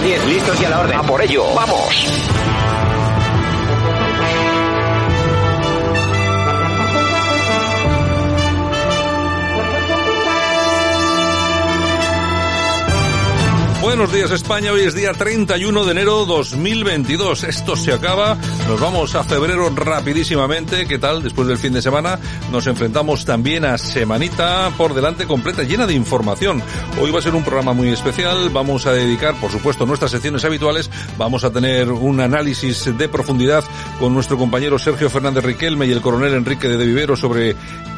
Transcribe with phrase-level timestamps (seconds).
[0.00, 0.98] 10, listos y a la orden.
[0.98, 2.06] A por ello, vamos.
[13.86, 17.44] Buenos días España, hoy es día 31 de enero 2022.
[17.44, 20.88] Esto se acaba, nos vamos a febrero rapidísimamente.
[20.88, 21.22] ¿Qué tal?
[21.22, 22.18] Después del fin de semana
[22.50, 26.64] nos enfrentamos también a semanita por delante completa, llena de información.
[27.00, 30.44] Hoy va a ser un programa muy especial, vamos a dedicar, por supuesto, nuestras secciones
[30.44, 30.90] habituales.
[31.16, 33.62] Vamos a tener un análisis de profundidad
[34.00, 37.54] con nuestro compañero Sergio Fernández Riquelme y el coronel Enrique de, de Vivero sobre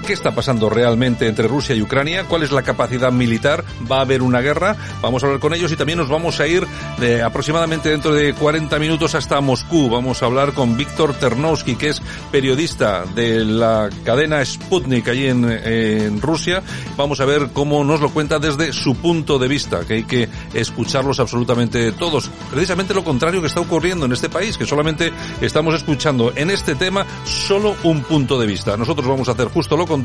[0.08, 4.00] qué está pasando realmente entre Rusia y Ucrania, cuál es la capacidad militar, va a
[4.00, 6.66] haber una guerra, vamos a hablar con ellos y también nos vamos a ir
[6.98, 9.90] de aproximadamente dentro de 40 minutos hasta Moscú.
[9.90, 12.00] Vamos a hablar con Víctor Ternowski, que es
[12.32, 16.62] periodista de la cadena Sputnik allí en, en Rusia.
[16.96, 20.26] Vamos a ver cómo nos lo cuenta desde su punto de vista, que hay que
[20.54, 22.30] escucharlos absolutamente todos.
[22.50, 26.76] Precisamente lo contrario que está ocurriendo en este país, que solamente estamos escuchando en este
[26.76, 28.74] tema solo un punto de vista.
[28.78, 29.97] Nosotros vamos a hacer justo lo contrario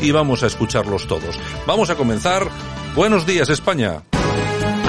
[0.00, 1.38] y vamos a escucharlos todos.
[1.66, 2.48] Vamos a comenzar.
[2.94, 4.02] Buenos días, España.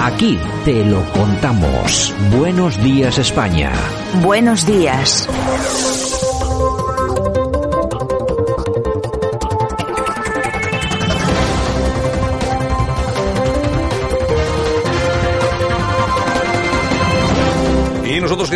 [0.00, 2.14] Aquí te lo contamos.
[2.36, 3.72] Buenos días España.
[4.22, 5.26] Buenos días.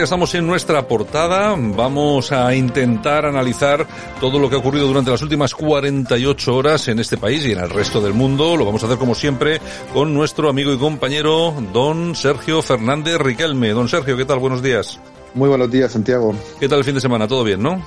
[0.00, 3.86] Ya estamos en nuestra portada, vamos a intentar analizar
[4.18, 7.58] todo lo que ha ocurrido durante las últimas 48 horas en este país y en
[7.58, 8.56] el resto del mundo.
[8.56, 9.60] Lo vamos a hacer como siempre
[9.92, 13.72] con nuestro amigo y compañero don Sergio Fernández Riquelme.
[13.72, 14.38] Don Sergio, ¿qué tal?
[14.38, 14.98] Buenos días.
[15.34, 16.34] Muy buenos días, Santiago.
[16.58, 17.28] ¿Qué tal el fin de semana?
[17.28, 17.84] ¿Todo bien, no?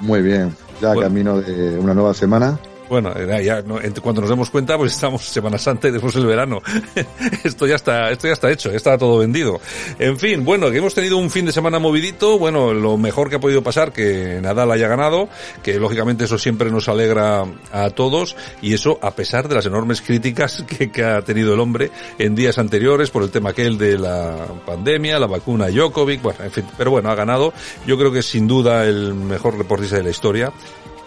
[0.00, 0.54] Muy bien.
[0.82, 1.00] Ya Bueno.
[1.00, 2.58] camino de una nueva semana.
[2.90, 6.60] Bueno, ya, no, cuando nos demos cuenta, pues estamos Semana Santa y después el verano.
[7.44, 9.60] esto ya está, esto ya está hecho, ya está todo vendido.
[10.00, 13.36] En fin, bueno, que hemos tenido un fin de semana movidito, bueno, lo mejor que
[13.36, 15.28] ha podido pasar, que Nadal haya ganado,
[15.62, 20.02] que lógicamente eso siempre nos alegra a todos, y eso a pesar de las enormes
[20.02, 23.98] críticas que, que ha tenido el hombre en días anteriores por el tema aquel de
[23.98, 24.34] la
[24.66, 27.52] pandemia, la vacuna Djokovic, bueno, en fin, pero bueno, ha ganado.
[27.86, 30.52] Yo creo que es sin duda el mejor deportista de la historia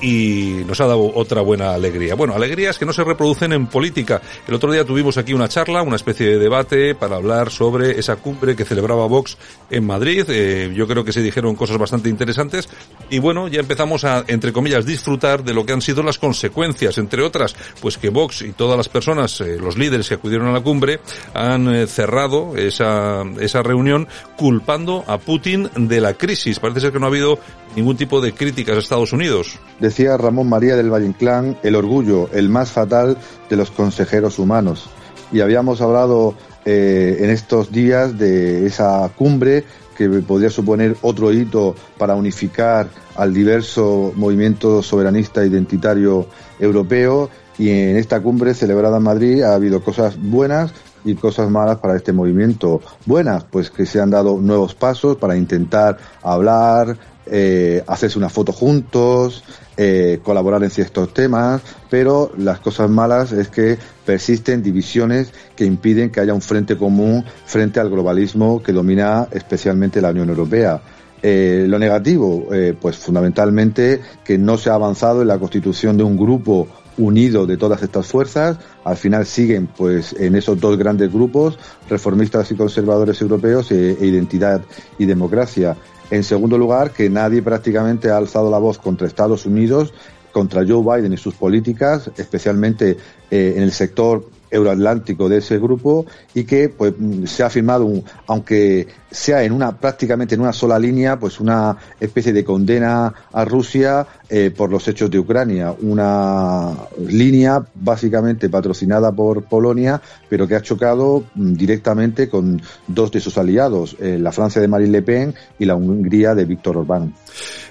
[0.01, 2.15] y nos ha dado otra buena alegría.
[2.15, 4.21] Bueno, alegrías que no se reproducen en política.
[4.47, 8.17] El otro día tuvimos aquí una charla, una especie de debate para hablar sobre esa
[8.17, 9.37] cumbre que celebraba Vox
[9.69, 10.25] en Madrid.
[10.29, 12.69] Eh, yo creo que se dijeron cosas bastante interesantes
[13.09, 16.97] y bueno, ya empezamos a, entre comillas, disfrutar de lo que han sido las consecuencias,
[16.97, 20.51] entre otras, pues que Vox y todas las personas, eh, los líderes que acudieron a
[20.51, 20.99] la cumbre,
[21.33, 26.59] han eh, cerrado esa, esa reunión culpando a Putin de la crisis.
[26.59, 27.39] Parece ser que no ha habido
[27.75, 29.59] ningún tipo de críticas a Estados Unidos.
[29.93, 33.15] Decía Ramón María del Valle Inclán, el orgullo, el más fatal
[33.47, 34.89] de los consejeros humanos.
[35.31, 36.33] Y habíamos hablado
[36.65, 39.65] eh, en estos días de esa cumbre
[39.95, 46.25] que podría suponer otro hito para unificar al diverso movimiento soberanista identitario
[46.59, 47.29] europeo
[47.59, 50.73] y en esta cumbre celebrada en Madrid ha habido cosas buenas
[51.05, 52.81] y cosas malas para este movimiento.
[53.05, 58.51] Buenas, pues que se han dado nuevos pasos para intentar hablar, eh, hacerse una foto
[58.51, 59.43] juntos,
[59.77, 66.11] eh, colaborar en ciertos temas, pero las cosas malas es que persisten divisiones que impiden
[66.11, 70.81] que haya un frente común frente al globalismo que domina especialmente la Unión Europea.
[71.25, 76.03] Eh, lo negativo, eh, pues fundamentalmente que no se ha avanzado en la constitución de
[76.03, 76.67] un grupo
[76.97, 78.57] unido de todas estas fuerzas.
[78.83, 81.57] Al final siguen, pues, en esos dos grandes grupos,
[81.89, 84.61] reformistas y conservadores europeos e, e identidad
[84.99, 85.77] y democracia.
[86.13, 89.95] En segundo lugar, que nadie prácticamente ha alzado la voz contra Estados Unidos,
[90.31, 92.97] contra Joe Biden y sus políticas, especialmente
[93.31, 96.05] eh, en el sector euroatlántico de ese grupo
[96.35, 96.93] y que pues
[97.25, 101.77] se ha firmado un, aunque sea en una prácticamente en una sola línea pues una
[101.99, 105.73] especie de condena a Rusia eh, por los hechos de Ucrania.
[105.81, 106.71] Una
[107.07, 113.37] línea básicamente patrocinada por Polonia pero que ha chocado mm, directamente con dos de sus
[113.37, 117.13] aliados eh, la Francia de Marine Le Pen y la Hungría de Víctor Orbán.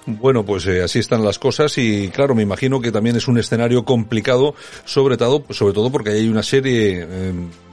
[0.06, 3.39] Bueno, pues eh, así están las cosas y claro, me imagino que también es un
[3.39, 4.55] escenario complicado,
[4.85, 7.06] sobre todo, sobre todo porque hay una serie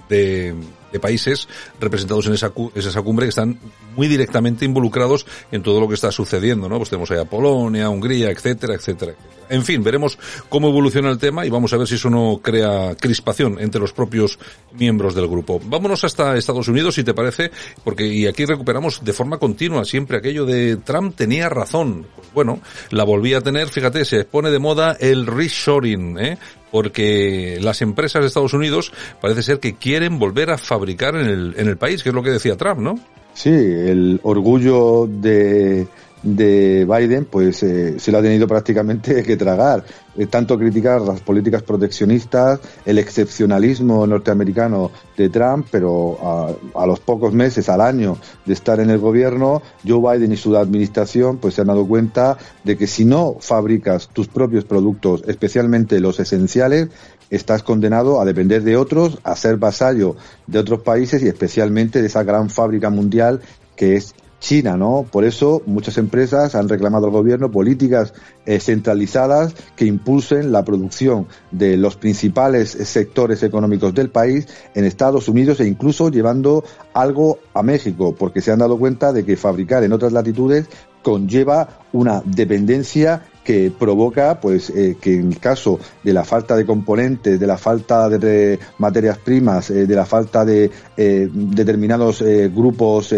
[0.09, 0.55] de,
[0.91, 1.47] de, países
[1.79, 3.59] representados en esa, esa cumbre que están
[3.95, 6.77] muy directamente involucrados en todo lo que está sucediendo, ¿no?
[6.77, 9.39] Pues tenemos ahí a Polonia, Hungría, etcétera, etcétera, etcétera.
[9.49, 12.95] En fin, veremos cómo evoluciona el tema y vamos a ver si eso no crea
[12.95, 14.37] crispación entre los propios
[14.73, 15.59] miembros del grupo.
[15.63, 17.51] Vámonos hasta Estados Unidos, si te parece,
[17.83, 22.05] porque y aquí recuperamos de forma continua siempre aquello de Trump tenía razón.
[22.15, 22.59] Pues bueno,
[22.91, 26.37] la volví a tener, fíjate, se pone de moda el reshoring, ¿eh?
[26.71, 31.55] Porque las empresas de Estados Unidos parece ser que quieren volver a fabricar en el,
[31.57, 32.99] en el país, que es lo que decía Trump, ¿no?
[33.33, 35.87] Sí, el orgullo de
[36.21, 39.83] de Biden, pues eh, se lo ha tenido prácticamente que tragar.
[40.29, 47.33] Tanto criticar las políticas proteccionistas, el excepcionalismo norteamericano de Trump, pero a, a, los pocos
[47.33, 51.61] meses, al año de estar en el gobierno, Joe Biden y su administración pues se
[51.61, 56.89] han dado cuenta de que si no fabricas tus propios productos, especialmente los esenciales,
[57.29, 60.15] estás condenado a depender de otros, a ser vasallo
[60.47, 63.41] de otros países y especialmente de esa gran fábrica mundial
[63.75, 65.05] que es China, ¿no?
[65.09, 68.13] Por eso muchas empresas han reclamado al gobierno políticas
[68.45, 75.27] eh, centralizadas que impulsen la producción de los principales sectores económicos del país en Estados
[75.27, 76.63] Unidos e incluso llevando
[76.93, 80.67] algo a México, porque se han dado cuenta de que fabricar en otras latitudes
[81.03, 86.65] conlleva una dependencia que provoca pues eh, que en el caso de la falta de
[86.65, 93.13] componentes, de la falta de materias primas, eh, de la falta de eh, determinados grupos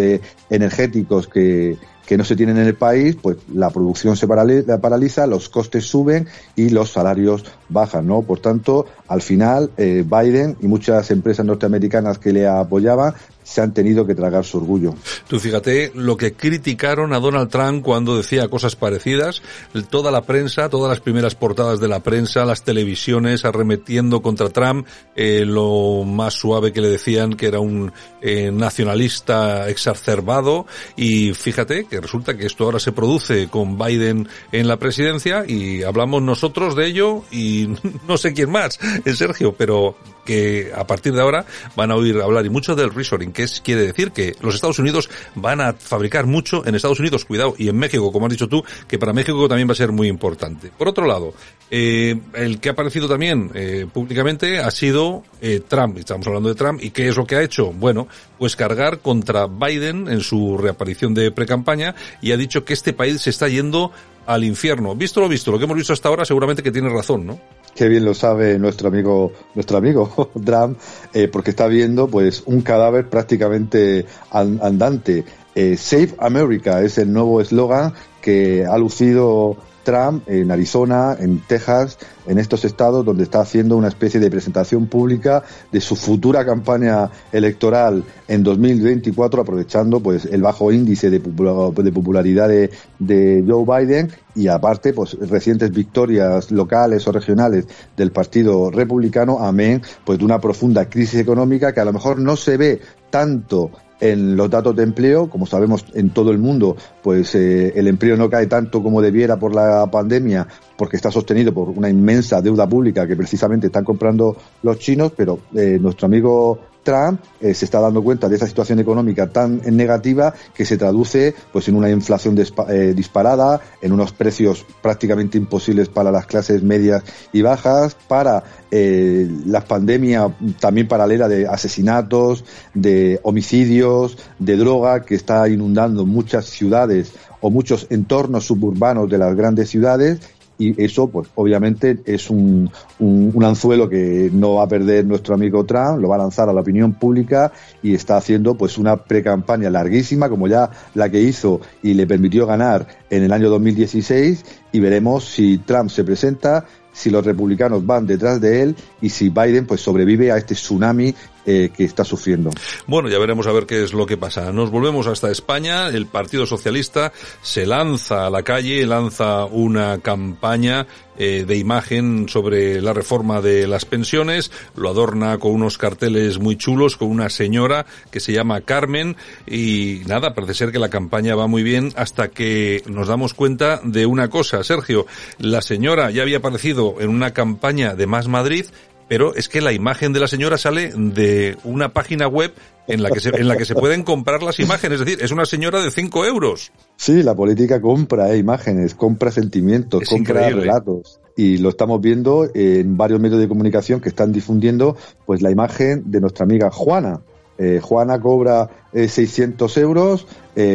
[0.50, 5.48] energéticos que, que no se tienen en el país, pues la producción se paraliza, los
[5.48, 6.28] costes suben
[6.58, 8.22] y los salarios bajan, ¿no?
[8.22, 13.14] Por tanto, al final, eh, Biden y muchas empresas norteamericanas que le apoyaban
[13.44, 14.96] se han tenido que tragar su orgullo.
[15.28, 19.42] Tú fíjate lo que criticaron a Donald Trump cuando decía cosas parecidas,
[19.90, 24.88] toda la prensa, todas las primeras portadas de la prensa, las televisiones arremetiendo contra Trump,
[25.16, 27.92] eh, lo más suave que le decían que era un
[28.22, 30.66] eh, nacionalista exacerbado.
[30.96, 35.84] Y fíjate que resulta que esto ahora se produce con Biden en la presidencia y
[35.84, 37.70] hablamos nosotros de ello y
[38.08, 39.96] no sé quién más, es Sergio, pero
[40.26, 41.46] que a partir de ahora
[41.76, 44.80] van a oír hablar y mucho del reshoring, que es, quiere decir que los Estados
[44.80, 48.48] Unidos van a fabricar mucho en Estados Unidos, cuidado, y en México, como has dicho
[48.48, 50.72] tú, que para México también va a ser muy importante.
[50.78, 51.34] Por otro lado,
[51.70, 56.56] eh, el que ha aparecido también eh, públicamente ha sido eh, Trump, estamos hablando de
[56.56, 58.08] Trump, y qué es lo que ha hecho, bueno,
[58.38, 63.22] pues cargar contra Biden en su reaparición de precampaña y ha dicho que este país
[63.22, 63.92] se está yendo
[64.26, 64.96] al infierno.
[64.96, 67.40] Visto lo visto, lo que hemos visto hasta ahora, seguramente que tiene razón, ¿no?
[67.76, 70.78] Qué bien lo sabe nuestro amigo, nuestro amigo Trump,
[71.14, 75.24] eh, porque está viendo pues un cadáver prácticamente andante.
[75.56, 81.98] Eh, Save America es el nuevo eslogan que ha lucido Trump en Arizona, en Texas,
[82.28, 87.10] en estos estados donde está haciendo una especie de presentación pública de su futura campaña
[87.32, 94.94] electoral en 2024, aprovechando pues el bajo índice de, popularidad de, Joe Biden y aparte
[94.94, 97.68] pues recientes victorias locales o regionales
[97.98, 102.36] del Partido Republicano, amén, pues de una profunda crisis económica que a lo mejor no
[102.36, 107.36] se ve tanto en los datos de empleo, como sabemos en todo el mundo, pues
[107.36, 111.70] eh, el empleo no cae tanto como debiera por la pandemia, porque está sostenido por
[111.70, 117.22] una inmensa deuda pública que precisamente están comprando los chinos, pero eh, nuestro amigo Trump
[117.40, 121.68] eh, se está dando cuenta de esa situación económica tan negativa que se traduce pues
[121.68, 122.38] en una inflación
[122.70, 129.30] eh, disparada, en unos precios prácticamente imposibles para las clases medias y bajas, para eh,
[129.46, 137.14] la pandemia también paralela de asesinatos, de homicidios, de droga que está inundando muchas ciudades
[137.42, 140.20] o muchos entornos suburbanos de las grandes ciudades
[140.58, 145.66] y eso, pues obviamente es un, un, anzuelo que no va a perder nuestro amigo
[145.66, 149.72] Trump, lo va a lanzar a la opinión pública y está haciendo pues una pre-campaña
[149.72, 154.80] larguísima como ya la que hizo y le permitió ganar en el año 2016 y
[154.80, 159.66] veremos si Trump se presenta, si los republicanos van detrás de él y si Biden
[159.66, 162.52] pues sobrevive a este tsunami eh, que está sufriendo.
[162.88, 164.52] Bueno, ya veremos a ver qué es lo que pasa.
[164.52, 165.88] Nos volvemos hasta España.
[165.90, 170.86] El Partido Socialista se lanza a la calle, lanza una campaña
[171.18, 176.56] eh, de imagen sobre la reforma de las pensiones, lo adorna con unos carteles muy
[176.56, 181.36] chulos, con una señora que se llama Carmen y nada, parece ser que la campaña
[181.36, 185.06] va muy bien hasta que nos damos cuenta de una cosa, Sergio,
[185.38, 188.66] la señora ya había aparecido en una campaña de Más Madrid
[189.12, 192.54] pero es que la imagen de la señora sale de una página web
[192.88, 195.02] en la que se, en la que se pueden comprar las imágenes.
[195.02, 196.72] Es decir, es una señora de 5 euros.
[196.96, 201.20] Sí, la política compra eh, imágenes, compra sentimientos, compra relatos.
[201.36, 206.10] Y lo estamos viendo en varios medios de comunicación que están difundiendo pues la imagen
[206.10, 207.20] de nuestra amiga Juana.
[207.58, 210.26] Eh, Juana cobra 600 eh, euros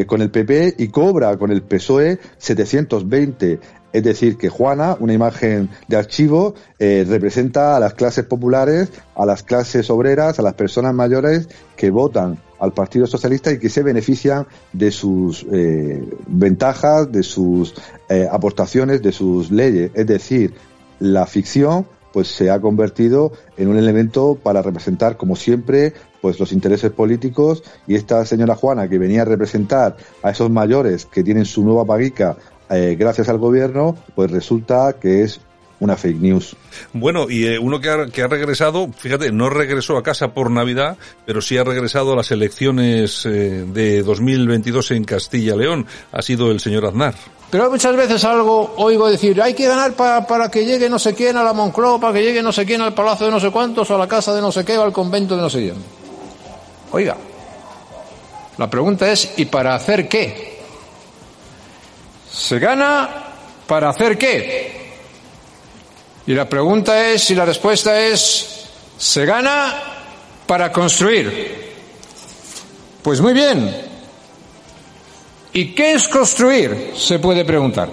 [0.07, 3.61] con el PP y cobra con el PSOE 720.
[3.97, 9.25] Es decir, que Juana, una imagen de archivo, eh, representa a las clases populares, a
[9.25, 11.49] las clases obreras, a las personas mayores
[11.79, 17.73] que votan al Partido Socialista y que se benefician de sus eh, ventajas, de sus
[18.11, 19.93] eh, aportaciones, de sus leyes.
[19.95, 20.53] Es decir,
[21.01, 26.53] la ficción pues se ha convertido en un elemento para representar, como siempre, pues los
[26.53, 31.45] intereses políticos y esta señora Juana que venía a representar a esos mayores que tienen
[31.45, 32.37] su nueva paguica
[32.71, 35.41] eh, gracias al gobierno, pues resulta que es
[35.81, 36.57] una fake news.
[36.93, 40.51] Bueno, y eh, uno que ha, que ha, regresado, fíjate, no regresó a casa por
[40.51, 40.97] Navidad,
[41.27, 45.87] pero sí ha regresado a las elecciones eh, de 2022 en Castilla-León.
[46.13, 47.15] Ha sido el señor Aznar.
[47.51, 51.15] Pero muchas veces algo oigo decir, hay que ganar para, para que llegue no sé
[51.15, 53.51] quién a la Moncloa, para que llegue no sé quién al palacio de no sé
[53.51, 55.61] cuántos, o a la casa de no sé qué, o al convento de no sé
[55.61, 55.77] quién.
[56.91, 57.17] Oiga,
[58.59, 60.56] la pregunta es, ¿y para hacer qué?
[62.31, 63.09] ¿Se gana
[63.67, 64.77] para hacer qué?
[66.27, 68.67] Y la pregunta es, y la respuesta es,
[68.99, 69.75] ¿se gana
[70.47, 71.75] para construir?
[73.03, 73.85] Pues muy bien.
[75.53, 76.93] ¿Y qué es construir?
[76.97, 77.89] Se puede preguntar.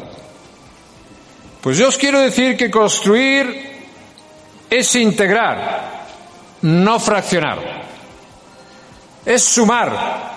[1.62, 3.86] Pues yo os quiero decir que construir
[4.70, 6.08] es integrar,
[6.64, 7.84] no fraccionar.
[9.26, 10.34] Es sumar,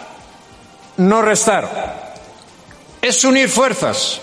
[0.99, 2.06] no restar
[3.07, 4.21] es unir fuerzas,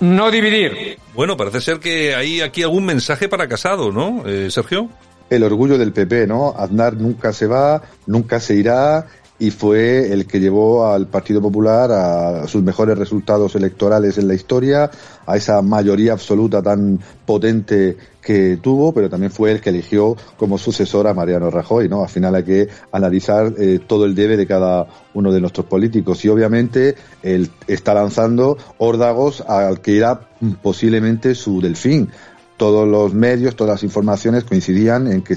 [0.00, 0.98] no dividir.
[1.14, 4.88] Bueno, parece ser que hay aquí algún mensaje para Casado, ¿no, eh, Sergio?
[5.30, 6.54] El orgullo del PP, ¿no?
[6.56, 9.06] Aznar nunca se va, nunca se irá
[9.38, 14.34] y fue el que llevó al Partido Popular a sus mejores resultados electorales en la
[14.34, 14.90] historia,
[15.26, 20.58] a esa mayoría absoluta tan potente que tuvo, pero también fue el que eligió como
[20.58, 22.02] sucesor a Mariano Rajoy, ¿no?
[22.02, 26.24] Al final hay que analizar eh, todo el debe de cada uno de nuestros políticos
[26.24, 30.28] y obviamente él está lanzando órdagos al que irá
[30.62, 32.10] posiblemente su delfín
[32.56, 35.36] todos los medios, todas las informaciones coincidían en que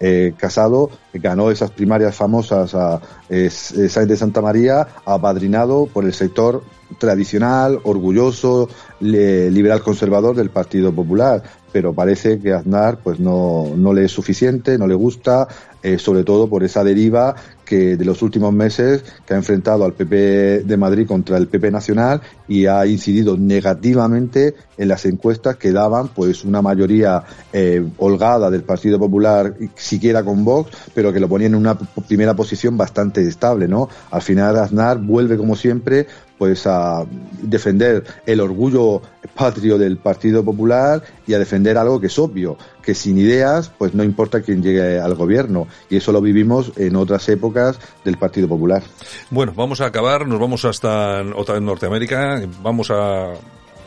[0.00, 6.62] eh, Casado ganó esas primarias famosas a eh, de Santa María, apadrinado por el sector
[6.98, 8.68] tradicional, orgulloso,
[9.00, 11.42] liberal conservador del Partido Popular.
[11.72, 15.48] Pero parece que Aznar pues no, no le es suficiente, no le gusta,
[15.82, 19.92] eh, sobre todo por esa deriva que de los últimos meses que ha enfrentado al
[19.92, 25.70] PP de Madrid contra el PP nacional y ha incidido negativamente en las encuestas que
[25.70, 27.22] daban pues una mayoría
[27.52, 32.34] eh, holgada del Partido Popular siquiera con Vox pero que lo ponían en una primera
[32.34, 36.06] posición bastante estable no al final Aznar vuelve como siempre
[36.38, 37.04] pues a
[37.42, 39.02] defender el orgullo
[39.34, 43.94] patrio del Partido Popular y a defender algo que es obvio, que sin ideas pues
[43.94, 48.48] no importa quién llegue al gobierno y eso lo vivimos en otras épocas del Partido
[48.48, 48.82] Popular.
[49.30, 53.32] Bueno, vamos a acabar, nos vamos hasta otra vez Norteamérica, vamos a,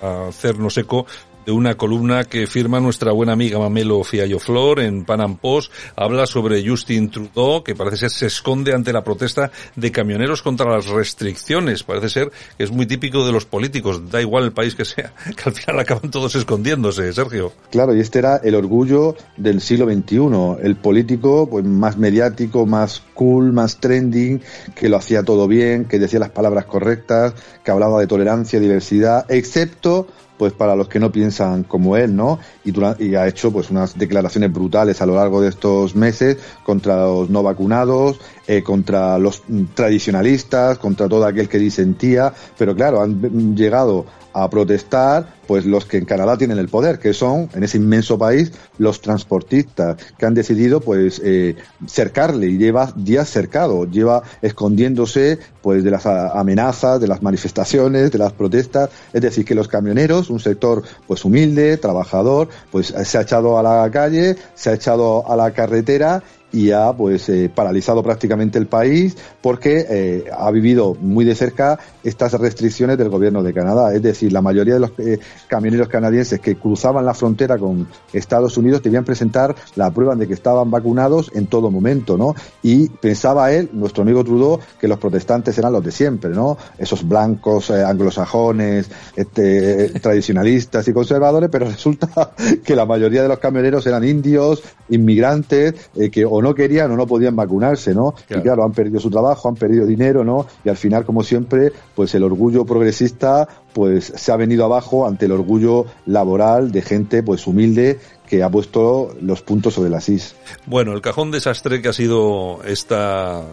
[0.01, 1.05] a hacernos eco
[1.45, 5.71] de una columna que firma nuestra buena amiga Mamelo Fiallo Flor en Panam Post.
[5.95, 10.69] Habla sobre Justin Trudeau, que parece ser se esconde ante la protesta de camioneros contra
[10.69, 11.83] las restricciones.
[11.83, 14.12] Parece ser que es muy típico de los políticos.
[14.12, 17.53] Da igual el país que sea, que al final acaban todos escondiéndose, Sergio.
[17.71, 20.63] Claro, y este era el orgullo del siglo XXI.
[20.63, 24.41] El político, pues más mediático, más cool, más trending,
[24.75, 27.33] que lo hacía todo bien, que decía las palabras correctas,
[27.63, 30.07] que hablaba de tolerancia, diversidad, excepto
[30.41, 32.39] pues para los que no piensan como él, ¿no?
[32.65, 37.29] Y, ha hecho pues unas declaraciones brutales a lo largo de estos meses contra los
[37.29, 39.43] no vacunados, eh, contra los
[39.75, 45.97] tradicionalistas, contra todo aquel que disentía, pero claro, han llegado a protestar pues los que
[45.97, 50.33] en Canadá tienen el poder, que son en ese inmenso país los transportistas que han
[50.33, 51.55] decidido pues eh,
[51.88, 58.17] cercarle y lleva días cercado, lleva escondiéndose pues de las amenazas, de las manifestaciones, de
[58.17, 63.21] las protestas, es decir que los camioneros, un sector pues humilde, trabajador, pues se ha
[63.21, 66.23] echado a la calle, se ha echado a la carretera
[66.53, 71.79] y ha pues eh, paralizado prácticamente el país porque eh, ha vivido muy de cerca
[72.03, 73.93] estas restricciones del gobierno de Canadá.
[73.93, 78.58] Es decir, la mayoría de los eh, camioneros canadienses que cruzaban la frontera con Estados
[78.58, 82.36] Unidos debían presentar la prueba de que estaban vacunados en todo momento, ¿no?
[82.63, 86.58] Y pensaba él, nuestro amigo Trudeau, que los protestantes eran los de siempre, ¿no?
[86.77, 92.31] Esos blancos anglosajones, este, tradicionalistas y conservadores, pero resulta
[92.63, 95.74] que la mayoría de los camioneros eran indios, inmigrantes,
[96.12, 98.13] que o no querían o no podían vacunarse, ¿no?
[98.29, 100.45] Y claro, han perdido su trabajo, han perdido dinero, ¿no?
[100.63, 105.25] Y al final, como siempre, pues el orgullo progresista pues se ha venido abajo ante
[105.25, 110.36] el orgullo laboral de gente pues humilde que ha puesto los puntos sobre las is.
[110.65, 113.43] Bueno, el cajón desastre que ha sido esta,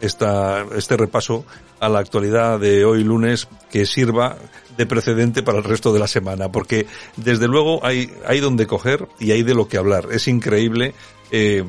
[0.00, 1.44] esta, este repaso
[1.80, 4.36] a la actualidad de hoy lunes que sirva
[4.76, 6.86] de precedente para el resto de la semana, porque
[7.16, 10.06] desde luego hay, hay donde coger y hay de lo que hablar.
[10.12, 10.94] Es increíble
[11.30, 11.64] eh,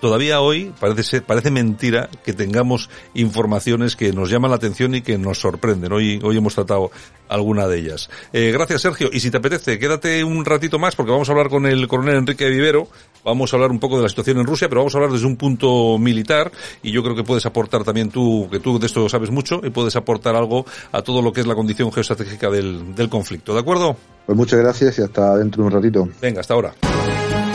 [0.00, 5.18] todavía hoy parece parece mentira que tengamos informaciones que nos llaman la atención y que
[5.18, 5.92] nos sorprenden.
[5.92, 6.90] Hoy, hoy hemos tratado
[7.28, 8.10] alguna de ellas.
[8.32, 9.10] Eh, gracias, Sergio.
[9.12, 12.16] Y si te apetece, quédate un ratito más porque vamos a hablar con el coronel
[12.16, 12.88] Enrique Vivero.
[13.24, 15.26] Vamos a hablar un poco de la situación en Rusia, pero vamos a hablar desde
[15.26, 16.52] un punto militar
[16.82, 19.70] y yo creo que puedes aportar también tú, que tú de esto sabes mucho y
[19.70, 23.54] puedes aportar algo a todo lo que es la condición geoestratégica del, del conflicto.
[23.54, 23.96] ¿De acuerdo?
[24.26, 26.08] Pues muchas gracias y hasta dentro de un ratito.
[26.20, 26.74] Venga, hasta ahora.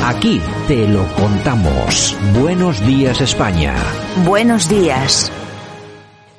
[0.03, 2.15] Aquí te lo contamos.
[2.39, 3.75] Buenos días España.
[4.25, 5.29] Buenos días.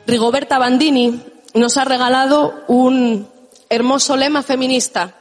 [0.07, 1.21] Rigoberta Bandini
[1.55, 3.29] nos ha regalado un
[3.69, 5.15] hermoso lema feminista.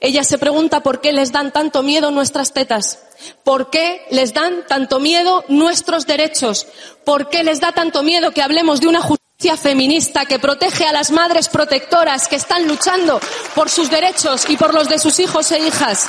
[0.00, 2.98] Ella se pregunta por qué les dan tanto miedo nuestras tetas,
[3.44, 6.66] por qué les dan tanto miedo nuestros derechos,
[7.04, 10.92] por qué les da tanto miedo que hablemos de una justicia feminista que protege a
[10.92, 13.20] las madres protectoras que están luchando
[13.54, 16.08] por sus derechos y por los de sus hijos e hijas.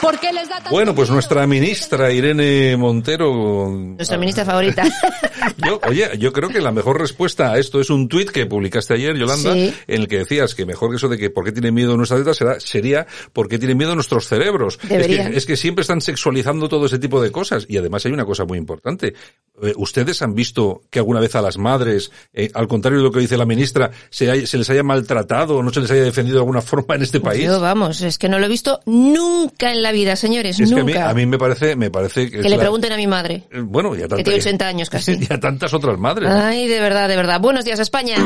[0.00, 3.68] ¿Por qué les da tanto Bueno, pues nuestra ministra Irene Montero.
[3.70, 4.84] Nuestra ministra favorita.
[5.66, 8.94] yo, oye, yo creo que la mejor respuesta a esto es un tuit que publicaste
[8.94, 9.74] ayer, Yolanda, Sí.
[9.86, 12.20] en el que decías que mejor que eso de que por qué tienen miedo nuestras
[12.20, 14.78] tetas será, sería por qué tienen miedo nuestros cerebros.
[14.82, 15.30] Es Deberían.
[15.32, 17.66] que, es que siempre están sexualizando todo ese tipo de cosas.
[17.68, 19.14] Y además hay una cosa muy importante.
[19.62, 23.12] Eh, ¿Ustedes han visto que alguna vez a las madres, eh, al contrario de lo
[23.12, 26.02] que dice la ministra, se, hay- se les haya maltratado o no se les haya
[26.02, 27.44] defendido de alguna forma en este país?
[27.44, 30.80] Yo, vamos, es que no lo he visto nunca en la vida, señores, es que
[30.80, 31.10] a mí, nunca.
[31.10, 33.60] a mí me parece, me parece que, que le la- pregunten a mi madre, eh,
[33.60, 35.12] bueno, ya que tiene 80 años casi.
[35.20, 36.30] y a tantas otras madres.
[36.30, 37.40] Ay, de verdad, de verdad.
[37.40, 38.16] Buenos días, España.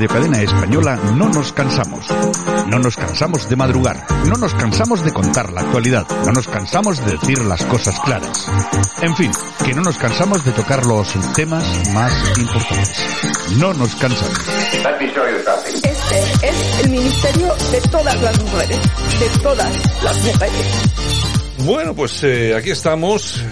[0.00, 2.06] Radio Cadena Española no nos cansamos.
[2.68, 4.06] No nos cansamos de madrugar.
[4.24, 6.06] No nos cansamos de contar la actualidad.
[6.24, 8.48] No nos cansamos de decir las cosas claras.
[9.02, 9.30] En fin,
[9.62, 12.96] que no nos cansamos de tocar los temas más importantes.
[13.58, 14.40] No nos cansamos.
[15.82, 18.78] Este es el ministerio de todas las mujeres.
[19.20, 20.90] De todas las mujeres.
[21.64, 23.44] Bueno, pues eh, aquí estamos,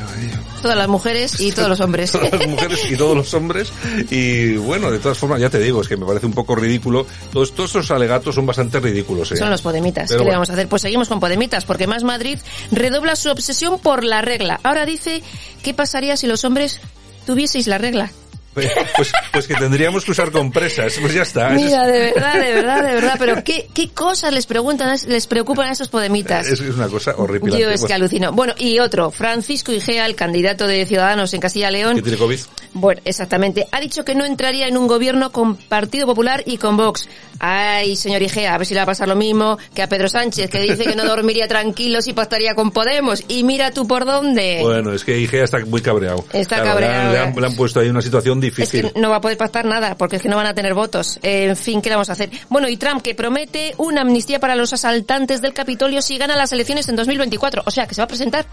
[0.63, 2.13] Todas las mujeres y todos los hombres.
[2.13, 3.73] todas las mujeres y todos los hombres.
[4.11, 7.07] Y bueno, de todas formas, ya te digo, es que me parece un poco ridículo.
[7.33, 9.33] Todos, todos estos alegatos son bastante ridículos.
[9.33, 9.37] ¿eh?
[9.37, 10.09] Son los Podemitas.
[10.09, 10.69] Pero ¿Qué le vamos a hacer?
[10.69, 12.39] Pues seguimos con Podemitas, porque Más Madrid
[12.71, 14.61] redobla su obsesión por la regla.
[14.63, 15.23] Ahora dice,
[15.63, 16.81] ¿qué pasaría si los hombres
[17.27, 18.11] tuvieseis la regla?
[18.59, 21.51] Pues, pues, pues que tendríamos que usar compresas, pues ya está.
[21.51, 25.69] Mira, de verdad, de verdad, de verdad, pero ¿qué, qué cosas les preguntan, les preocupan
[25.69, 26.47] a esos Podemitas?
[26.49, 27.59] Es, es una cosa horrible.
[27.59, 28.33] Yo es que alucino.
[28.33, 32.19] Bueno, y otro, Francisco Igea, el candidato de Ciudadanos en Castilla y ¿Que León, tiene
[32.19, 32.39] COVID?
[32.75, 36.77] bueno, exactamente, ha dicho que no entraría en un gobierno con Partido Popular y con
[36.77, 37.09] Vox.
[37.41, 40.09] Ay, señor Igea, a ver si le va a pasar lo mismo que a Pedro
[40.09, 43.23] Sánchez, que dice que no dormiría tranquilo si pactaría con Podemos.
[43.29, 44.59] Y mira tú por dónde.
[44.61, 46.25] Bueno, es que Igea está muy cabreado.
[46.33, 47.13] Está Claro, le han- cabreado.
[47.13, 48.93] Le han, le han puesto ahí una situación Es difícil.
[48.93, 51.19] que no va a poder pactar nada, porque es que no van a tener votos.
[51.23, 52.31] Eh, en fin, ¿qué le vamos a hacer?
[52.49, 56.53] Bueno, y Trump que promete una amnistía para los asaltantes del Capitolio si gana las
[56.53, 57.63] elecciones en 2024.
[57.65, 58.47] O sea, que se va a presentar.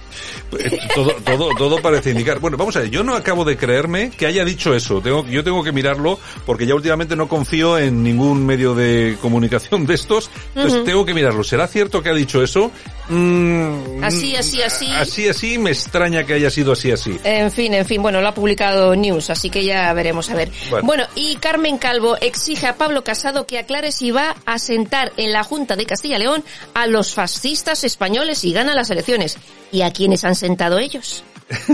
[0.60, 2.40] Eh, todo, todo, todo parece indicar.
[2.40, 5.02] Bueno, vamos a ver, yo no acabo de creerme que haya dicho eso.
[5.02, 9.86] Tengo, yo tengo que mirarlo porque ya últimamente no confío en ningún medio de comunicación
[9.86, 10.30] de estos.
[10.56, 11.44] Entonces tengo que mirarlo.
[11.44, 12.72] ¿Será cierto que ha dicho eso?
[13.10, 14.88] Mm, Así, así, así.
[14.92, 17.18] Así, así, me extraña que haya sido así, así.
[17.24, 20.52] En fin, en fin, bueno, lo ha publicado News, así que ya veremos a ver.
[20.70, 20.86] Bueno.
[20.88, 25.32] Bueno, y Carmen Calvo exige a Pablo Casado que aclare si va a sentar en
[25.34, 26.44] la Junta de Castilla y León
[26.74, 29.38] a los fascistas españoles y gana las elecciones.
[29.72, 31.24] ¿Y a quiénes han sentado ellos?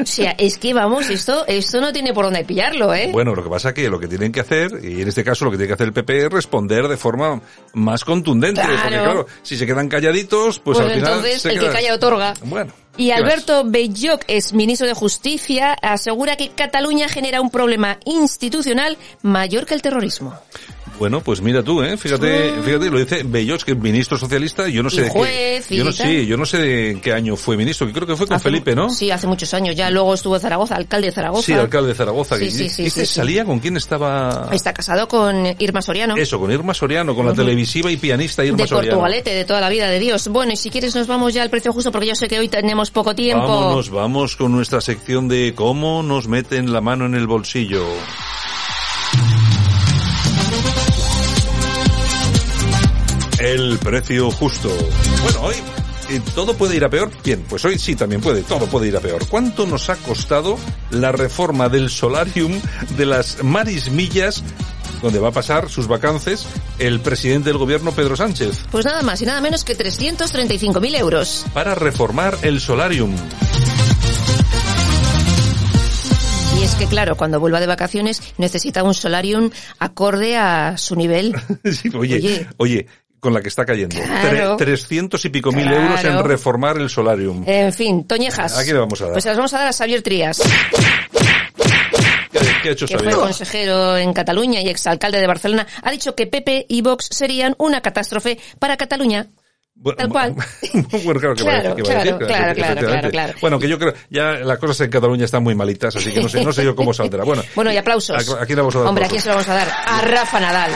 [0.00, 3.10] O sea, es que vamos, esto, esto no tiene por dónde pillarlo, ¿eh?
[3.12, 5.50] Bueno, lo que pasa que lo que tienen que hacer, y en este caso lo
[5.50, 7.42] que tiene que hacer el PP es responder de forma
[7.74, 8.62] más contundente.
[8.62, 8.78] Claro.
[8.80, 11.72] Porque claro, si se quedan calladitos, pues, Pues al final entonces se el que quedan-
[11.74, 12.34] calla otorga.
[12.44, 18.98] Bueno, Y Alberto Belloc, es ministro de Justicia, asegura que Cataluña genera un problema institucional
[19.22, 20.34] mayor que el terrorismo.
[20.98, 21.96] Bueno, pues mira tú, ¿eh?
[21.96, 25.76] Fíjate, fíjate, lo dice Bellots, que es ministro socialista, yo no sé Y de qué,
[25.76, 28.26] yo no sé, yo no sé de qué año fue ministro, que creo que fue
[28.26, 28.90] con Hace- Felipe, ¿no?
[28.90, 29.76] Sí, hace muchos años.
[29.76, 31.46] Ya luego estuvo en Zaragoza, alcalde de Zaragoza.
[31.46, 32.36] Sí, alcalde de Zaragoza.
[32.36, 33.14] Sí, que- sí, sí, ¿Este sí, sí.
[33.14, 34.48] salía con quién estaba?
[34.52, 36.16] Está casado con Irma Soriano.
[36.16, 38.96] Eso, con Irma Soriano, con la televisiva y pianista Irma de Soriano.
[38.96, 40.26] Portugalete, de toda la vida de Dios.
[40.28, 42.48] Bueno, y si quieres nos vamos ya al precio justo porque yo sé que hoy
[42.48, 43.46] tenemos poco tiempo.
[43.46, 47.86] Vámonos, vamos con nuestra sección de cómo nos meten la mano en el bolsillo.
[53.48, 54.68] El precio justo.
[55.22, 55.54] Bueno, hoy
[56.34, 57.10] todo puede ir a peor.
[57.24, 59.26] Bien, pues hoy sí también puede, todo puede ir a peor.
[59.26, 60.58] ¿Cuánto nos ha costado
[60.90, 62.52] la reforma del solarium
[62.98, 64.44] de las Marismillas,
[65.00, 66.46] donde va a pasar sus vacances
[66.78, 68.66] el presidente del gobierno Pedro Sánchez?
[68.70, 71.46] Pues nada más y nada menos que 335.000 euros.
[71.54, 73.16] Para reformar el solarium.
[76.60, 81.34] Y es que claro, cuando vuelva de vacaciones necesita un solarium acorde a su nivel.
[81.64, 82.86] Sí, oye, oye, Oye.
[83.20, 83.96] Con la que está cayendo.
[83.96, 84.56] Claro.
[84.56, 85.82] Tre- 300 y pico mil Claro.
[85.82, 87.42] euros en reformar el solarium.
[87.46, 88.56] En fin, Toñejas.
[88.58, 89.12] ¿A quién le vamos a dar?
[89.14, 90.40] Pues se las vamos a dar a Xavier Trías,
[92.62, 95.66] ¿Qué, ha hecho que fue consejero en Cataluña y exalcalde de Barcelona.
[95.82, 99.26] Ha dicho que Pepe y Vox serían una catástrofe para Cataluña.
[99.74, 100.34] Bueno, Tal cual.
[101.04, 103.34] bueno, claro que a Claro, decir, que a claro, claro, claro, claro.
[103.40, 106.28] Bueno, que yo creo, ya las cosas en Cataluña están muy malitas, así que no
[106.28, 107.22] sé, no sé yo cómo saldrá.
[107.24, 108.28] Bueno, Bueno, y aplausos.
[108.28, 108.88] ¿a, a quién le vamos a dar?
[108.88, 109.10] Hombre, ¿a aplausos?
[109.10, 109.68] quién se lo vamos a dar?
[109.86, 110.70] A Rafa Nadal.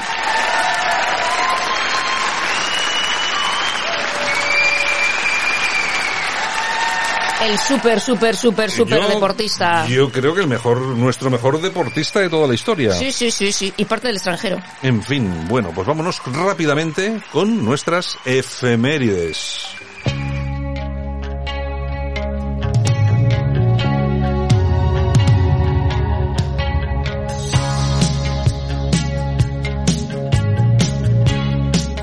[7.43, 9.87] El súper, súper, súper, súper deportista.
[9.89, 12.93] Yo creo que el mejor, nuestro mejor deportista de toda la historia.
[12.93, 13.73] Sí, sí, sí, sí.
[13.77, 14.61] Y parte del extranjero.
[14.83, 19.67] En fin, bueno, pues vámonos rápidamente con nuestras efemérides.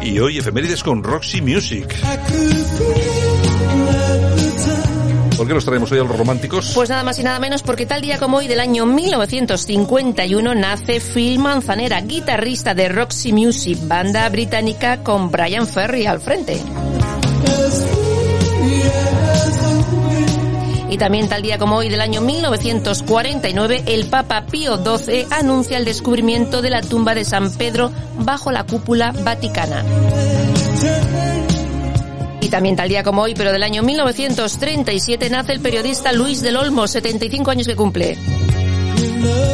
[0.01, 1.95] Y hoy efemérides con Roxy Music.
[5.39, 6.73] ¿Por qué los traemos hoy a los románticos?
[6.75, 10.99] Pues nada más y nada menos porque tal día como hoy del año 1951 nace
[10.99, 16.61] Phil Manzanera, guitarrista de Roxy Music, banda británica con Brian Ferry al frente.
[20.89, 25.85] Y también tal día como hoy del año 1949, el Papa Pío XII anuncia el
[25.85, 29.85] descubrimiento de la tumba de San Pedro bajo la cúpula vaticana.
[32.49, 36.57] Y también tal día como hoy, pero del año 1937, nace el periodista Luis del
[36.57, 38.17] Olmo, 75 años que cumple.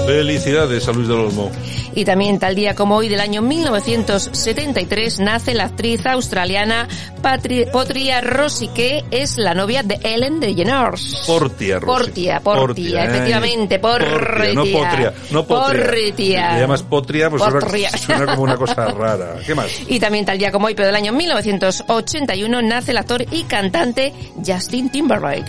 [0.06, 1.52] Felicidades a Luis del Olmo.
[1.96, 6.88] Y también tal día como hoy del año 1973 nace la actriz australiana
[7.22, 11.24] Patri Potria Rossi, que es la novia de Ellen DeGeneres.
[11.26, 11.86] Portia, Rosy.
[12.06, 13.08] Portia, Portia, eh.
[13.08, 14.54] efectivamente, Portia.
[14.54, 15.86] No Potria, no Potria.
[15.86, 16.54] Portia.
[16.56, 17.90] Le llamas Potria, pues suena- Potria.
[17.98, 19.36] suena como una cosa rara.
[19.46, 19.68] ¿Qué más?
[19.88, 24.14] Y también tal día como hoy, pero del año 1981, nace el actor y cantante
[24.46, 25.46] Justin Timberlake.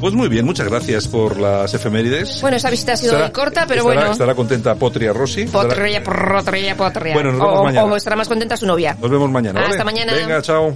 [0.00, 2.40] Pues muy bien, muchas gracias por las efemérides.
[2.42, 4.12] Bueno, esa visita ha sido Estará- muy corta, pero estará- bueno.
[4.12, 5.46] Estará contenta Potria Rossi.
[5.46, 7.14] Potria, potria, potria.
[7.14, 7.84] Bueno, nos vemos o, mañana.
[7.92, 8.96] o estará más contenta su novia.
[9.00, 9.60] Nos vemos mañana.
[9.60, 9.72] ¿vale?
[9.72, 10.12] Hasta mañana.
[10.12, 10.74] Venga, chao.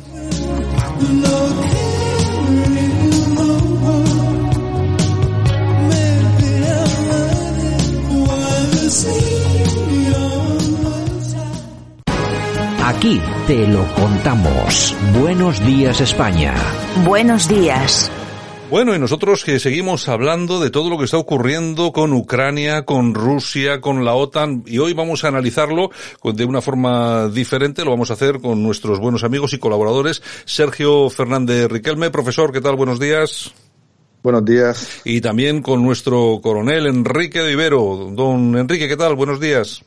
[12.85, 14.95] Aquí te lo contamos.
[15.21, 16.55] Buenos días España.
[17.05, 18.11] Buenos días.
[18.71, 23.15] Bueno, y nosotros que seguimos hablando de todo lo que está ocurriendo con Ucrania, con
[23.15, 25.91] Rusia, con la OTAN, y hoy vamos a analizarlo
[26.23, 31.11] de una forma diferente, lo vamos a hacer con nuestros buenos amigos y colaboradores, Sergio
[31.11, 32.77] Fernández Riquelme, profesor, ¿qué tal?
[32.77, 33.53] Buenos días.
[34.23, 35.01] Buenos días.
[35.05, 38.11] Y también con nuestro coronel Enrique de Ibero.
[38.13, 39.17] Don Enrique, ¿qué tal?
[39.17, 39.83] Buenos días.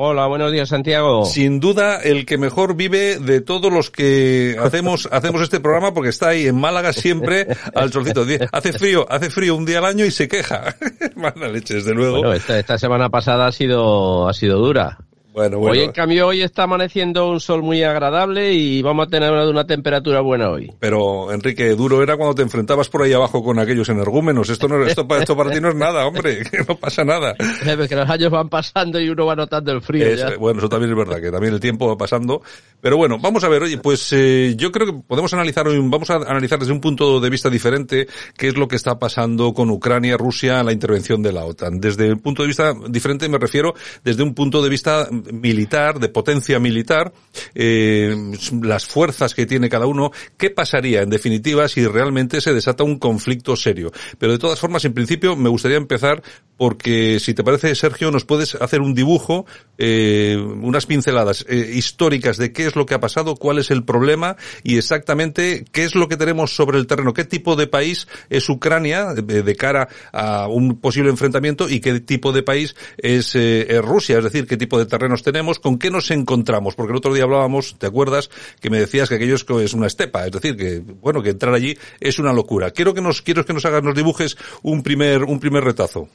[0.00, 1.24] Hola, buenos días, Santiago.
[1.24, 6.10] Sin duda, el que mejor vive de todos los que hacemos, hacemos este programa, porque
[6.10, 8.24] está ahí en Málaga siempre al solcito.
[8.52, 10.76] Hace frío, hace frío un día al año y se queja.
[11.16, 12.18] Mala leche, desde luego.
[12.18, 14.98] Bueno, esta, esta semana pasada ha sido, ha sido dura.
[15.38, 19.30] Bueno, Hoy, en cambio, hoy está amaneciendo un sol muy agradable y vamos a tener
[19.30, 20.72] una, temperatura buena hoy.
[20.80, 24.50] Pero, Enrique, duro era cuando te enfrentabas por ahí abajo con aquellos energúmenos.
[24.50, 27.36] Esto no, esto, esto para ti no es nada, hombre, que no pasa nada.
[27.36, 30.06] Que los años van pasando y uno va notando el frío.
[30.06, 30.36] Es- ya.
[30.36, 32.42] bueno, eso también es verdad, que también el tiempo va pasando.
[32.80, 36.10] Pero bueno, vamos a ver, oye, pues eh, yo creo que podemos analizar hoy, vamos
[36.10, 39.70] a analizar desde un punto de vista diferente qué es lo que está pasando con
[39.70, 41.80] Ucrania, Rusia, la intervención de la OTAN.
[41.80, 46.08] Desde un punto de vista diferente me refiero desde un punto de vista militar, de
[46.08, 47.12] potencia militar,
[47.54, 48.14] eh,
[48.62, 52.98] las fuerzas que tiene cada uno, ¿qué pasaría en definitiva si realmente se desata un
[52.98, 53.92] conflicto serio?
[54.18, 56.22] Pero de todas formas, en principio, me gustaría empezar
[56.56, 59.46] porque, si te parece, Sergio, nos puedes hacer un dibujo,
[59.78, 63.84] eh, unas pinceladas eh, históricas de qué es lo que ha pasado, cuál es el
[63.84, 68.08] problema y exactamente qué es lo que tenemos sobre el terreno, qué tipo de país
[68.28, 73.36] es Ucrania de, de cara a un posible enfrentamiento y qué tipo de país es,
[73.82, 77.14] Rusia, es decir, qué tipo de terrenos tenemos, con qué nos encontramos, porque el otro
[77.14, 78.28] día hablábamos, ¿te acuerdas?
[78.60, 81.78] Que me decías que aquello es, una estepa, es decir, que, bueno, que entrar allí
[81.98, 82.70] es una locura.
[82.72, 86.08] Quiero que nos, quiero que nos hagas, nos dibujes un primer, un primer retazo.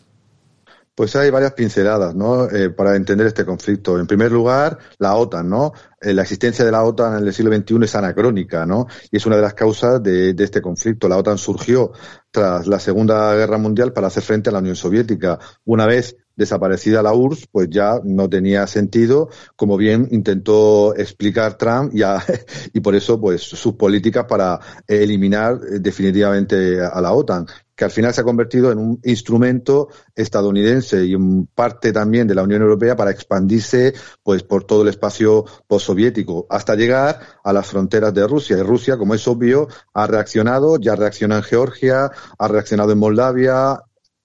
[0.95, 2.47] Pues hay varias pinceladas, ¿no?
[2.51, 3.97] Eh, para entender este conflicto.
[3.97, 5.73] En primer lugar, la OTAN, ¿no?
[5.99, 8.85] Eh, la existencia de la OTAN en el siglo XXI es anacrónica, ¿no?
[9.09, 11.09] Y es una de las causas de, este conflicto.
[11.09, 11.93] La OTAN surgió
[12.29, 15.39] tras la Segunda Guerra Mundial para hacer frente a la Unión Soviética.
[15.65, 21.93] Una vez desaparecida la URSS, pues ya no tenía sentido, como bien intentó explicar Trump,
[21.93, 22.23] y, a,
[22.73, 28.13] y por eso, pues, sus políticas para eliminar definitivamente a la OTAN que al final
[28.13, 32.95] se ha convertido en un instrumento estadounidense y en parte también de la Unión Europea
[32.95, 38.57] para expandirse pues por todo el espacio postsoviético hasta llegar a las fronteras de Rusia.
[38.57, 43.81] Y Rusia, como es obvio, ha reaccionado, ya reaccionado en Georgia, ha reaccionado en Moldavia,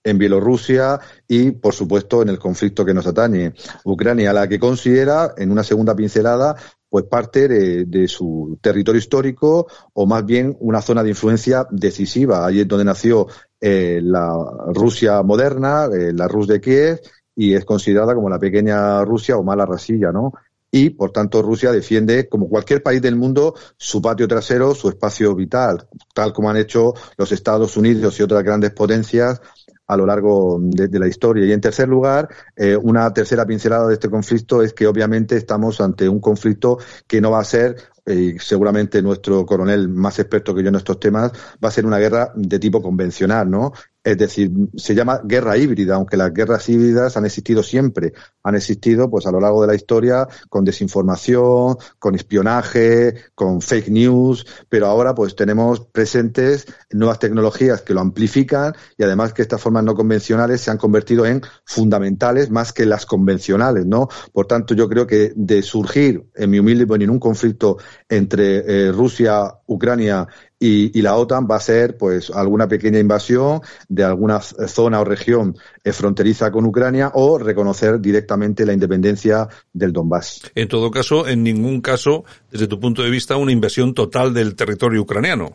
[0.09, 3.53] en Bielorrusia y, por supuesto, en el conflicto que nos atañe.
[3.85, 6.57] Ucrania, la que considera, en una segunda pincelada,
[6.89, 12.47] pues parte de, su territorio histórico o más bien una zona de influencia decisiva.
[12.47, 13.27] Allí es donde nació
[13.61, 14.33] eh, la
[14.75, 17.01] Rusia moderna, eh, la Rus de Kiev,
[17.37, 20.33] y es considerada como la pequeña Rusia o mala rasilla, ¿no?
[20.71, 25.35] Y, por tanto, Rusia defiende, como cualquier país del mundo, su patio trasero, su espacio
[25.35, 29.41] vital, tal como han hecho los Estados Unidos y otras grandes potencias
[29.89, 31.47] a lo largo de, la historia.
[31.47, 35.81] Y en tercer lugar, eh, una tercera pincelada de este conflicto es que obviamente estamos
[35.81, 40.63] ante un conflicto que no va a ser y seguramente nuestro coronel más experto que
[40.63, 43.73] yo en estos temas, va a ser una guerra de tipo convencional, ¿no?
[44.09, 48.15] Es decir, se llama guerra híbrida, aunque las guerras híbridas han existido siempre.
[48.43, 53.91] Han existido, pues, a lo largo de la historia con desinformación, con espionaje, con fake
[53.91, 59.61] news, pero ahora, pues, tenemos presentes nuevas tecnologías que lo amplifican y además que estas
[59.61, 64.09] formas no convencionales se han convertido en fundamentales más que las convencionales, ¿no?
[64.33, 67.77] Por tanto, yo creo que de surgir, en mi humilde opinión, un conflicto
[68.09, 70.27] entre eh, Rusia, Ucrania
[70.59, 75.05] y, y, la OTAN va a ser pues alguna pequeña invasión de alguna zona o
[75.05, 80.51] región eh, fronteriza con Ucrania o reconocer directamente la independencia del Donbass.
[80.55, 84.57] En todo caso, en ningún caso, desde tu punto de vista, una invasión total del
[84.57, 85.55] territorio ucraniano.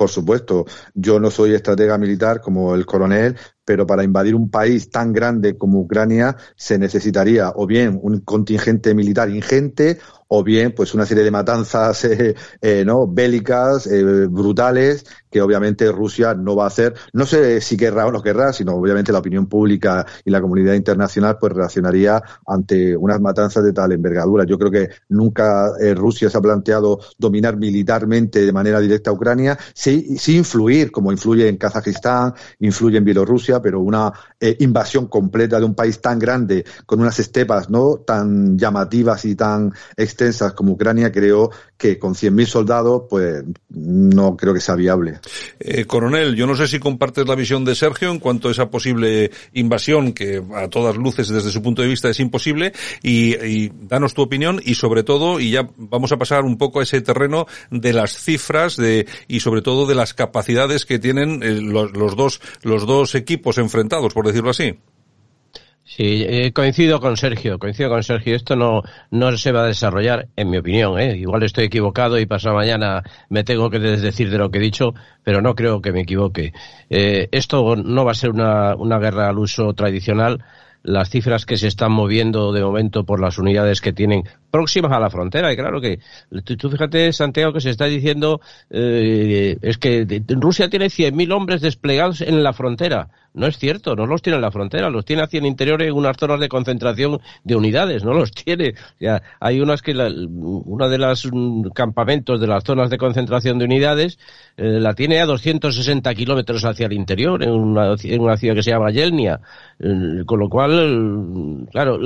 [0.00, 4.88] Por supuesto, yo no soy estratega militar como el coronel, pero para invadir un país
[4.88, 9.98] tan grande como Ucrania se necesitaría o bien un contingente militar ingente
[10.32, 15.90] o bien pues una serie de matanzas eh, eh, no bélicas eh, brutales que obviamente
[15.92, 16.94] Rusia no va a hacer.
[17.12, 20.74] No sé si querrá o no querrá sino obviamente la opinión pública y la comunidad
[20.74, 24.44] internacional pues reaccionaría ante unas matanzas de tal envergadura.
[24.44, 29.12] Yo creo que nunca eh, Rusia se ha planteado dominar militarmente de manera directa a
[29.12, 29.58] Ucrania.
[29.74, 35.58] Sí, sí influir como influye en Kazajistán influye en Bielorrusia pero una eh, invasión completa
[35.58, 40.19] de un país tan grande con unas estepas no tan llamativas y tan extensas
[40.54, 45.20] como Ucrania, creo que con 100.000 soldados, pues no creo que sea viable.
[45.58, 48.70] Eh, coronel, yo no sé si compartes la visión de Sergio en cuanto a esa
[48.70, 53.72] posible invasión que a todas luces desde su punto de vista es imposible y, y
[53.82, 57.00] danos tu opinión y sobre todo, y ya vamos a pasar un poco a ese
[57.00, 61.92] terreno de las cifras de, y sobre todo de las capacidades que tienen eh, los,
[61.92, 64.78] los, dos, los dos equipos enfrentados, por decirlo así.
[65.92, 68.36] Sí, eh, coincido con Sergio, coincido con Sergio.
[68.36, 71.00] Esto no, no se va a desarrollar, en mi opinión.
[71.00, 71.16] ¿eh?
[71.16, 74.94] Igual estoy equivocado y pasado mañana me tengo que desdecir de lo que he dicho,
[75.24, 76.52] pero no creo que me equivoque.
[76.90, 80.44] Eh, esto no va a ser una, una guerra al uso tradicional.
[80.82, 85.00] Las cifras que se están moviendo de momento por las unidades que tienen próximas a
[85.00, 85.52] la frontera.
[85.52, 86.00] Y claro que,
[86.58, 88.40] tú, fíjate, Santiago, que se está diciendo,
[88.70, 93.08] eh, es que Rusia tiene 100.000 hombres desplegados en la frontera.
[93.32, 95.92] No es cierto, no los tiene en la frontera, los tiene hacia el interior en
[95.92, 98.74] unas zonas de concentración de unidades, no los tiene.
[98.98, 101.30] Ya, hay unas que, la, una de los
[101.72, 104.18] campamentos de las zonas de concentración de unidades
[104.56, 108.64] eh, la tiene a 260 kilómetros hacia el interior, en una, en una ciudad que
[108.64, 109.40] se llama Yelnia.
[109.78, 110.69] Eh, con lo cual,
[111.70, 111.98] claro,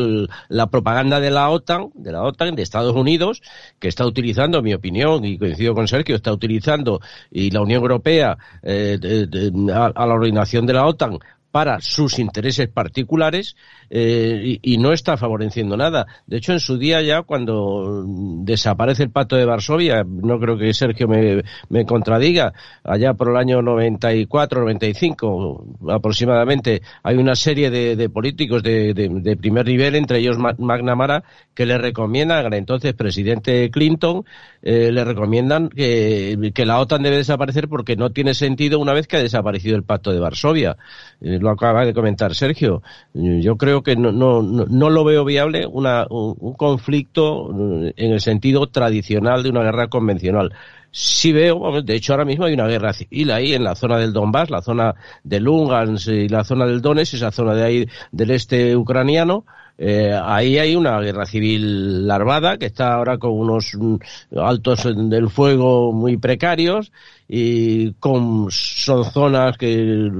[0.48, 3.42] la propaganda de la OTAN, de la OTAN, de Estados Unidos,
[3.78, 7.00] que está utilizando, en mi opinión, y coincido con Sergio, está utilizando,
[7.30, 8.98] y la Unión Europea, eh,
[9.72, 11.18] a, a la ordenación de la OTAN,
[11.54, 13.54] para sus intereses particulares
[13.88, 16.04] eh, y, no está favoreciendo nada.
[16.26, 18.02] De hecho, en su día ya, cuando
[18.40, 23.36] desaparece el Pacto de Varsovia, no creo que Sergio me, me contradiga, allá por el
[23.36, 29.94] año 94, 95 aproximadamente, hay una serie de, de políticos de, de, de, primer nivel,
[29.94, 31.22] entre ellos McNamara,
[31.54, 34.24] que le recomiendan al entonces presidente Clinton,
[34.60, 39.06] eh, le recomiendan que, que, la OTAN debe desaparecer porque no tiene sentido una vez
[39.06, 40.76] que ha desaparecido el Pacto de Varsovia.
[41.20, 42.82] Eh, lo acaba de comentar Sergio.
[43.12, 47.50] Yo creo que no, no, no lo veo viable una, un, un conflicto
[47.96, 50.52] en el sentido tradicional de una guerra convencional
[50.96, 54.12] sí veo, de hecho ahora mismo hay una guerra civil ahí en la zona del
[54.12, 58.30] Donbass, la zona de Lugansk y la zona del Donetsk, esa zona de ahí del
[58.30, 59.44] este ucraniano,
[59.76, 63.76] eh, ahí hay una guerra civil larvada que está ahora con unos
[64.36, 66.92] altos del fuego muy precarios
[67.26, 70.10] y con son zonas que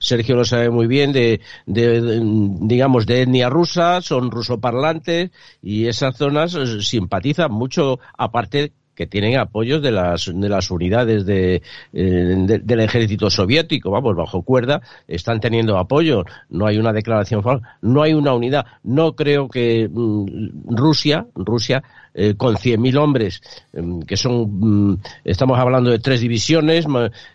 [0.00, 2.20] Sergio lo sabe muy bien de, de, de
[2.62, 5.30] digamos de etnia rusa son rusoparlantes
[5.62, 11.56] y esas zonas simpatizan mucho aparte que tienen apoyos de las, de las unidades de,
[11.56, 17.42] eh, de, del ejército soviético, vamos, bajo cuerda, están teniendo apoyo, no hay una declaración
[17.82, 21.84] no hay una unidad, no creo que mm, Rusia, Rusia
[22.16, 23.42] eh, con 100.000 hombres,
[23.74, 26.86] eh, que son, mm, estamos hablando de tres divisiones,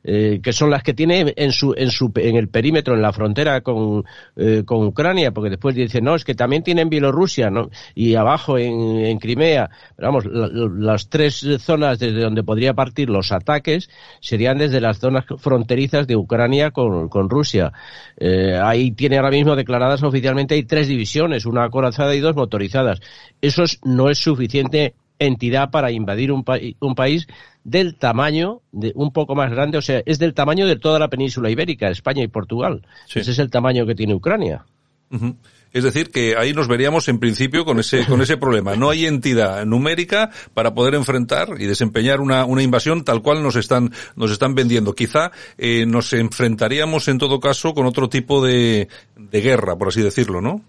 [0.04, 3.14] eh, que son las que tiene en su, en su, en el perímetro, en la
[3.14, 4.04] frontera con,
[4.36, 7.70] eh, con Ucrania, porque después dicen, no, es que también tienen Bielorrusia, ¿no?
[7.94, 10.50] Y abajo en, en Crimea, pero vamos, la,
[10.92, 13.90] las tres zonas desde donde podría partir los ataques
[14.20, 17.72] serían desde las zonas fronterizas de Ucrania con, con Rusia.
[18.18, 23.00] Eh, ahí tiene ahora mismo declaradas oficialmente hay tres divisiones, una acorazada y dos motorizadas.
[23.42, 24.71] Eso es, no es suficiente
[25.20, 27.28] entidad para invadir un, pa un, país
[27.64, 31.10] del tamaño de un poco más grande, o sea, es del tamaño de toda la
[31.10, 32.86] península ibérica, España y Portugal.
[33.08, 33.20] Sí.
[33.20, 34.66] Ese es el tamaño que tiene Ucrania.
[35.12, 35.36] Uh -huh.
[35.74, 38.76] Es decir, que ahí nos veríamos en principio con ese, con ese problema.
[38.76, 43.56] No hay entidad numérica para poder enfrentar y desempeñar una, una invasión tal cual nos
[43.56, 44.94] están, nos están vendiendo.
[44.94, 50.02] Quizá eh, nos enfrentaríamos en todo caso con otro tipo de, de guerra, por así
[50.02, 50.62] decirlo, ¿no?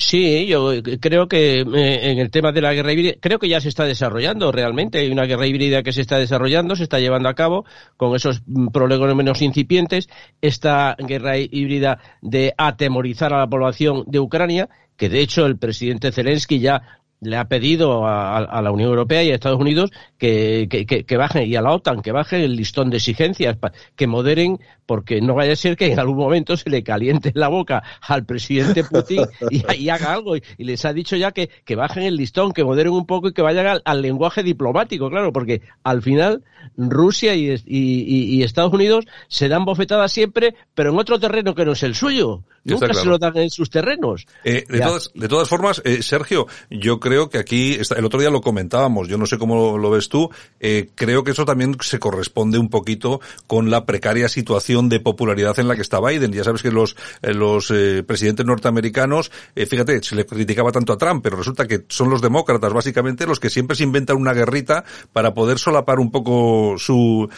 [0.00, 3.60] Sí, yo creo que eh, en el tema de la guerra híbrida, creo que ya
[3.60, 4.98] se está desarrollando realmente.
[4.98, 7.66] Hay una guerra híbrida que se está desarrollando, se está llevando a cabo
[7.98, 10.08] con esos problemas menos incipientes.
[10.40, 16.12] Esta guerra híbrida de atemorizar a la población de Ucrania, que de hecho el presidente
[16.12, 20.66] Zelensky ya le ha pedido a, a, la Unión Europea y a Estados Unidos que,
[20.70, 23.58] que, que, que bajen, y a la OTAN, que bajen el listón de exigencias,
[23.94, 27.48] que moderen, porque no vaya a ser que en algún momento se le caliente la
[27.48, 30.36] boca al presidente Putin y, y haga algo.
[30.36, 33.28] Y, y, les ha dicho ya que, que bajen el listón, que moderen un poco
[33.28, 36.42] y que vayan al, al lenguaje diplomático, claro, porque al final
[36.76, 41.72] Rusia y, y, Estados Unidos se dan bofetadas siempre, pero en otro terreno que no
[41.72, 42.42] es el suyo.
[42.62, 43.00] Nunca claro.
[43.00, 44.26] se lo dan en sus terrenos.
[44.44, 48.30] Eh, de, todas, de todas formas, eh, Sergio, yo creo que aquí, el otro día
[48.30, 51.98] lo comentábamos, yo no sé cómo lo, ves tú, eh, creo que eso también se
[51.98, 56.32] corresponde un poquito con la precaria situación de popularidad en la que está Biden.
[56.32, 60.98] Ya sabes que los, eh, los eh, presidentes norteamericanos, fíjate, se le criticaba tanto a
[60.98, 64.84] Trump, pero resulta que son los demócratas básicamente los que siempre se inventan una guerrita
[65.12, 67.28] para poder solapar un poco su,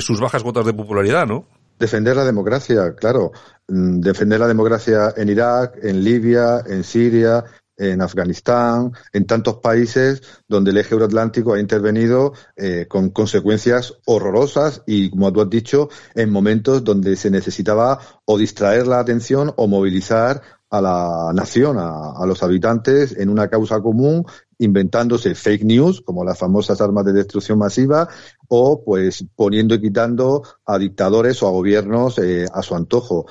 [0.00, 1.44] sus bajas cuotas de popularidad, ¿no?
[1.78, 3.32] Defender la democracia, claro.
[3.68, 7.44] Mm, defender la democracia en Irak, en Libia, en Siria,
[7.78, 14.82] en Afganistán, en tantos países donde el eje euroatlántico ha intervenido eh, con consecuencias horrorosas
[14.86, 19.68] y, como tú has dicho, en momentos donde se necesitaba o distraer la atención o
[19.68, 24.26] movilizar a la nación, a, los habitantes en una causa común
[24.58, 28.08] inventándose fake news, como las famosas armas de destrucción masiva,
[28.48, 33.26] o pues poniendo y quitando a dictadores o a gobiernos eh, a su antojo.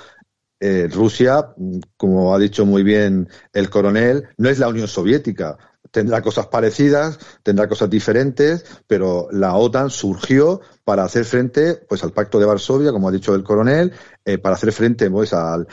[0.59, 1.53] Eh, Rusia,
[1.97, 5.57] como ha dicho muy bien el coronel, no es la Unión Soviética.
[5.91, 12.11] Tendrá cosas parecidas, tendrá cosas diferentes, pero la OTAN surgió para hacer frente pues al
[12.11, 13.93] Pacto de Varsovia, como ha dicho el coronel,
[14.27, 15.67] eh, para hacer frente pues al,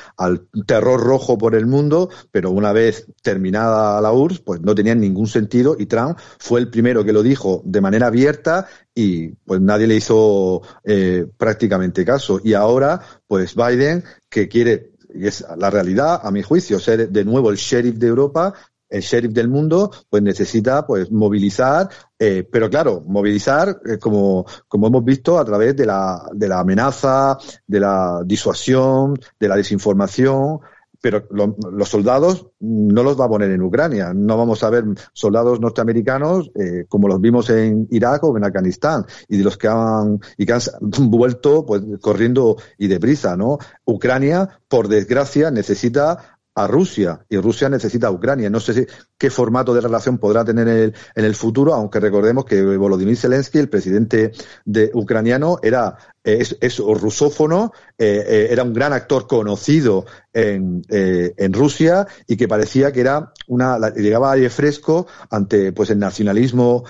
[0.64, 5.26] terror rojo por el mundo, pero una vez terminada la URSS, pues no tenían ningún
[5.26, 9.88] sentido y Trump fue el primero que lo dijo de manera abierta y pues nadie
[9.88, 12.40] le hizo eh, prácticamente caso.
[12.44, 17.24] Y ahora, pues Biden, que quiere y es la realidad, a mi juicio, ser de
[17.24, 18.54] nuevo el sheriff de Europa,
[18.88, 21.88] el sheriff del mundo, pues necesita pues movilizar,
[22.26, 26.60] eh, pero claro, movilizar eh, como, como hemos visto a través de la, de la
[26.60, 30.60] amenaza, de la disuasión, de la desinformación,
[31.02, 34.14] pero lo, los soldados no los va a poner en Ucrania.
[34.14, 39.04] No vamos a ver soldados norteamericanos eh, como los vimos en Irak o en Afganistán
[39.29, 40.60] y de los que han y que han
[41.10, 43.58] vuelto pues corriendo y deprisa, ¿no?
[43.85, 48.48] Ucrania, por desgracia, necesita a Rusia y Rusia necesita a Ucrania.
[48.50, 48.87] No sé
[49.19, 53.69] qué formato de relación podrá tener en el, futuro, aunque recordemos que Volodymyr Zelensky, el
[53.69, 54.33] presidente
[54.65, 61.52] de ucraniano, era es rusófono, eh, eh, era un gran actor conocido en, eh, en
[61.52, 66.85] Rusia y que parecía que era una llegaba aire fresco ante pues el nacionalismo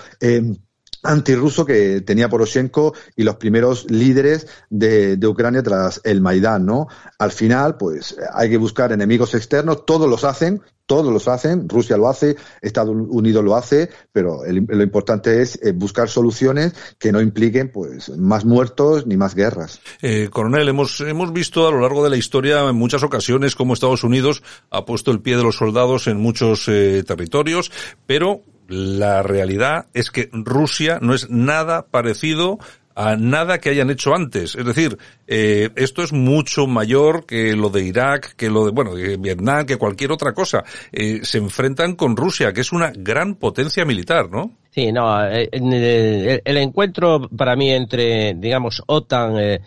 [1.05, 6.87] antirruso que tenía Poroshenko y los primeros líderes de, de, Ucrania tras el Maidán, ¿no?
[7.19, 11.97] Al final, pues hay que buscar enemigos externos, todos los hacen, todos los hacen, Rusia
[11.97, 17.21] lo hace, Estados Unidos lo hace, pero lo importante es eh, buscar soluciones que no
[17.21, 19.81] impliquen pues más muertos ni más guerras.
[20.01, 23.73] Eh, coronel, hemos, hemos visto a lo largo de la historia en muchas ocasiones cómo
[23.73, 27.71] Estados Unidos ha puesto el pie de los soldados en muchos eh, territorios,
[28.05, 32.59] pero la realidad es que Rusia no es nada parecido
[32.95, 34.55] a nada que hayan hecho antes.
[34.55, 34.97] Es decir,
[35.27, 39.65] eh, esto es mucho mayor que lo de Irak, que lo de, bueno, de Vietnam,
[39.65, 40.63] que cualquier otra cosa.
[40.93, 44.51] Eh, se enfrentan con Rusia, que es una gran potencia militar, ¿no?
[44.71, 49.59] Sí, no, eh, el, el, encuentro para mí entre, digamos, OTAN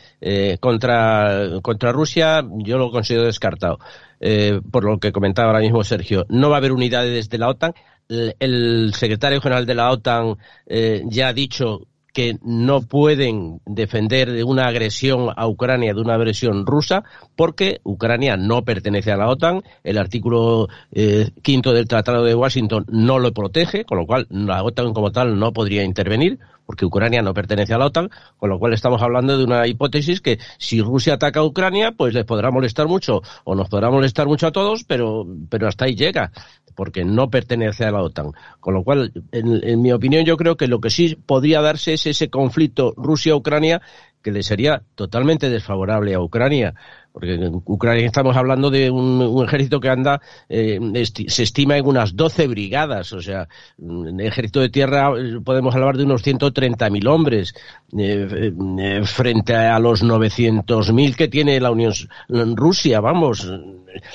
[0.60, 3.78] contra, contra Rusia, yo lo considero descartado.
[4.70, 7.72] Por lo que comentaba ahora mismo Sergio, no va a haber unidades de la OTAN.
[8.08, 10.36] El, secretario general de la OTAN
[10.66, 11.82] eh, ya ha dicho
[12.18, 17.04] que no pueden defender de una agresión a Ucrania, de una agresión rusa,
[17.36, 22.86] porque Ucrania no pertenece a la OTAN, el artículo eh, quinto del Tratado de Washington
[22.88, 27.22] no lo protege, con lo cual la OTAN como tal no podría intervenir, porque Ucrania
[27.22, 30.82] no pertenece a la OTAN, con lo cual estamos hablando de una hipótesis que si
[30.82, 34.52] Rusia ataca a Ucrania, pues les podrá molestar mucho, o nos podrá molestar mucho a
[34.52, 36.32] todos, pero, pero hasta ahí llega
[36.78, 38.30] porque no pertenece a la OTAN.
[38.60, 41.94] Con lo cual, en, en, mi opinión, yo creo que lo que sí podría darse
[41.94, 43.82] es ese conflicto Rusia-Ucrania
[44.28, 46.74] que le sería totalmente desfavorable a Ucrania,
[47.12, 50.20] porque en Ucrania estamos hablando de un, ejército que anda,
[50.50, 50.78] eh,
[51.28, 53.48] se estima en unas 12 brigadas, o sea,
[53.80, 55.10] en el ejército de tierra
[55.42, 57.54] podemos hablar de unos 130.000 hombres,
[57.96, 61.94] eh, eh, frente a los 900.000 que tiene la Unión
[62.28, 63.50] Rusia, vamos,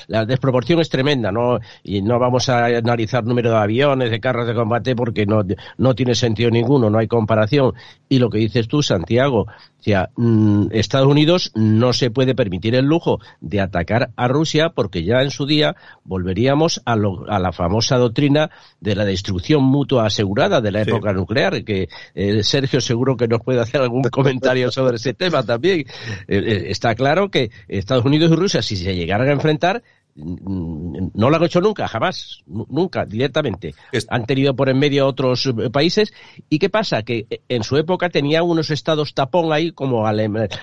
[0.06, 1.58] la desproporción es tremenda, ¿no?
[1.82, 5.42] Y no vamos a analizar número de aviones, de carros de combate, porque no,
[5.78, 7.74] no tiene sentido ninguno, no hay comparación.
[8.08, 9.46] Y lo que dices tú, Santiago,
[9.84, 14.70] o sea, mmm, Estados Unidos no se puede permitir el lujo de atacar a Rusia
[14.70, 19.62] porque ya en su día volveríamos a, lo, a la famosa doctrina de la destrucción
[19.62, 21.16] mutua asegurada de la época sí.
[21.16, 25.84] nuclear, que eh, Sergio seguro que nos puede hacer algún comentario sobre ese tema también.
[26.28, 29.82] Eh, está claro que Estados Unidos y Rusia, si se llegaran a enfrentar,
[30.16, 33.74] no lo han hecho nunca, jamás, nunca, directamente.
[34.08, 36.12] Han tenido por en medio otros eh, países.
[36.48, 37.02] ¿Y qué pasa?
[37.02, 40.04] Que eh, en su época tenía unos estados tapón ahí, como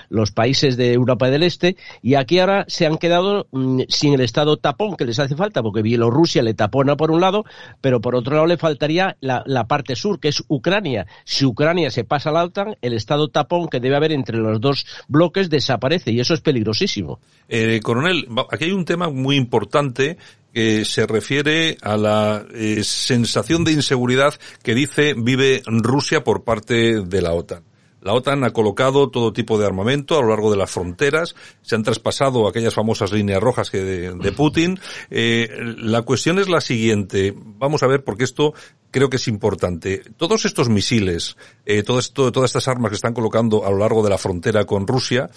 [0.10, 4.22] los países de Europa del Este, y aquí ahora se han quedado mmm, sin el
[4.22, 7.43] estado tapón que les hace falta, porque Bielorrusia le tapona por un lado,
[7.82, 11.08] pero por otro lado le faltaría la, la parte sur, que es Ucrania.
[11.26, 14.62] Si Ucrania se pasa a la OTAN, el estado tapón que debe haber entre los
[14.62, 17.20] dos bloques desaparece, y eso es peligrosísimo.
[17.49, 20.18] Eh, coronel, aquí hay un tema muy importante
[20.54, 24.34] que se refiere a la eh, sensación de inseguridad
[24.64, 27.64] que dice vive Rusia por parte de la OTAN.
[28.02, 31.76] La OTAN ha colocado todo tipo de armamento a lo largo de las fronteras, se
[31.76, 34.80] han traspasado aquellas famosas líneas rojas que de, de Putin.
[35.12, 38.56] Eh, la cuestión es la siguiente, vamos a ver porque esto
[38.89, 40.02] creo que es importante.
[40.18, 44.04] Todos estos misiles, eh, todo esto, todas estas armas que están colocando a lo largo
[44.04, 45.30] de la frontera con Rusia,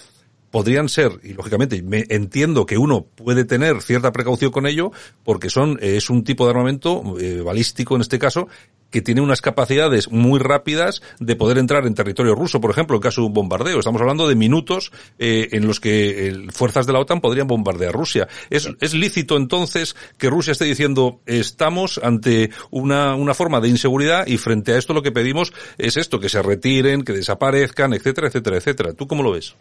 [0.51, 4.91] podrían ser, y lógicamente me entiendo que uno puede tener cierta precaución con ello,
[5.23, 8.47] porque son, eh, es un tipo de armamento eh, balístico en este caso,
[8.95, 13.01] que tiene unas capacidades muy rápidas de poder entrar en territorio ruso, por ejemplo, en
[13.01, 13.79] caso de un bombardeo.
[13.79, 17.93] Estamos hablando de minutos eh, en los que eh, fuerzas de la OTAN podrían bombardear
[17.93, 18.29] Rusia.
[18.49, 24.27] ¿Es, ¿Es, lícito entonces que Rusia esté diciendo estamos ante una, una forma de inseguridad
[24.27, 28.27] y frente a esto lo que pedimos es esto, que se retiren, que desaparezcan, etcétera,
[28.27, 28.93] etcétera, etcétera?
[28.93, 29.55] ¿Tú cómo lo ves?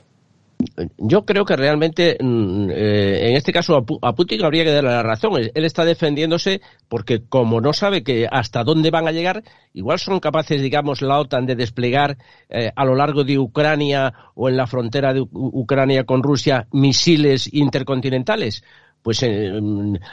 [0.98, 5.02] Yo creo que realmente mm, eh, en este caso a, Putin habría que darle la
[5.02, 5.32] razón.
[5.54, 9.42] Él está defendiéndose porque como no sabe que hasta dónde van a llegar,
[9.72, 14.48] igual son capaces, digamos, la OTAN de desplegar eh, a lo largo de Ucrania o
[14.48, 18.62] en la frontera de Ucrania con Rusia misiles intercontinentales
[19.05, 19.52] pues eh,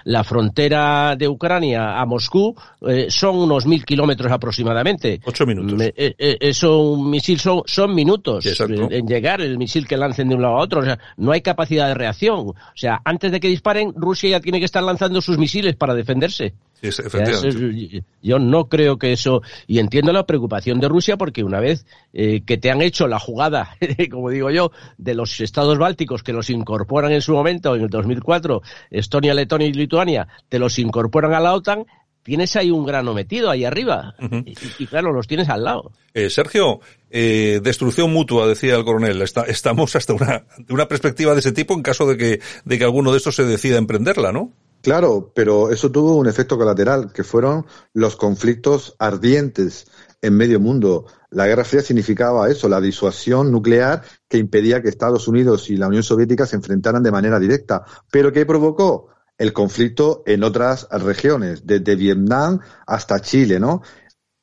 [0.04, 2.54] la frontera de Ucrania a Moscú
[2.86, 5.22] eh, son unos mil kilómetros aproximadamente.
[5.24, 5.80] Ocho minutos.
[5.80, 8.74] Eh, eh, eso, un misil son, son minutos Exacto.
[8.74, 10.82] en, en llegar, el misil que lancen de un lado a otro.
[10.82, 12.50] O sea, no hay capacidad de reacción.
[12.50, 15.96] O sea, antes de que disparen, Rusia ya tiene que estar lanzando sus misiles para
[15.96, 16.54] defenderse.
[16.82, 18.04] Sí, efectivamente.
[18.24, 22.42] yo no creo que eso, y entiendo la preocupación de Rusia porque una vez eh,
[22.46, 23.76] que te han hecho la jugada,
[24.12, 27.90] como digo yo, de los estados bálticos que los incorporan en su momento, en el
[27.90, 31.86] 2004, Estonia, Letonia y Lituania, te los incorporan a la OTAN,
[32.24, 34.16] tienes ahí un grano metido ahí arriba.
[34.46, 34.54] y,
[34.84, 35.92] y claro, los tienes al lado.
[36.14, 36.80] Eh, Sergio,
[37.10, 39.22] eh, destrucción mutua, decía el coronel.
[39.22, 42.84] Está- estamos hasta una, una perspectiva de ese tipo en caso de que, de que
[42.84, 44.52] alguno de estos se decida emprenderla, ¿no?
[44.82, 49.86] Claro, pero eso tuvo un efecto colateral, que fueron los conflictos ardientes
[50.22, 51.06] en medio mundo.
[51.30, 55.88] La Guerra Fría significaba eso, la disuasión nuclear que impedía que Estados Unidos y la
[55.88, 57.86] Unión Soviética se enfrentaran de manera directa.
[58.12, 59.10] ¿Pero qué provocó?
[59.38, 63.82] El conflicto en otras regiones, desde Vietnam hasta Chile, ¿no?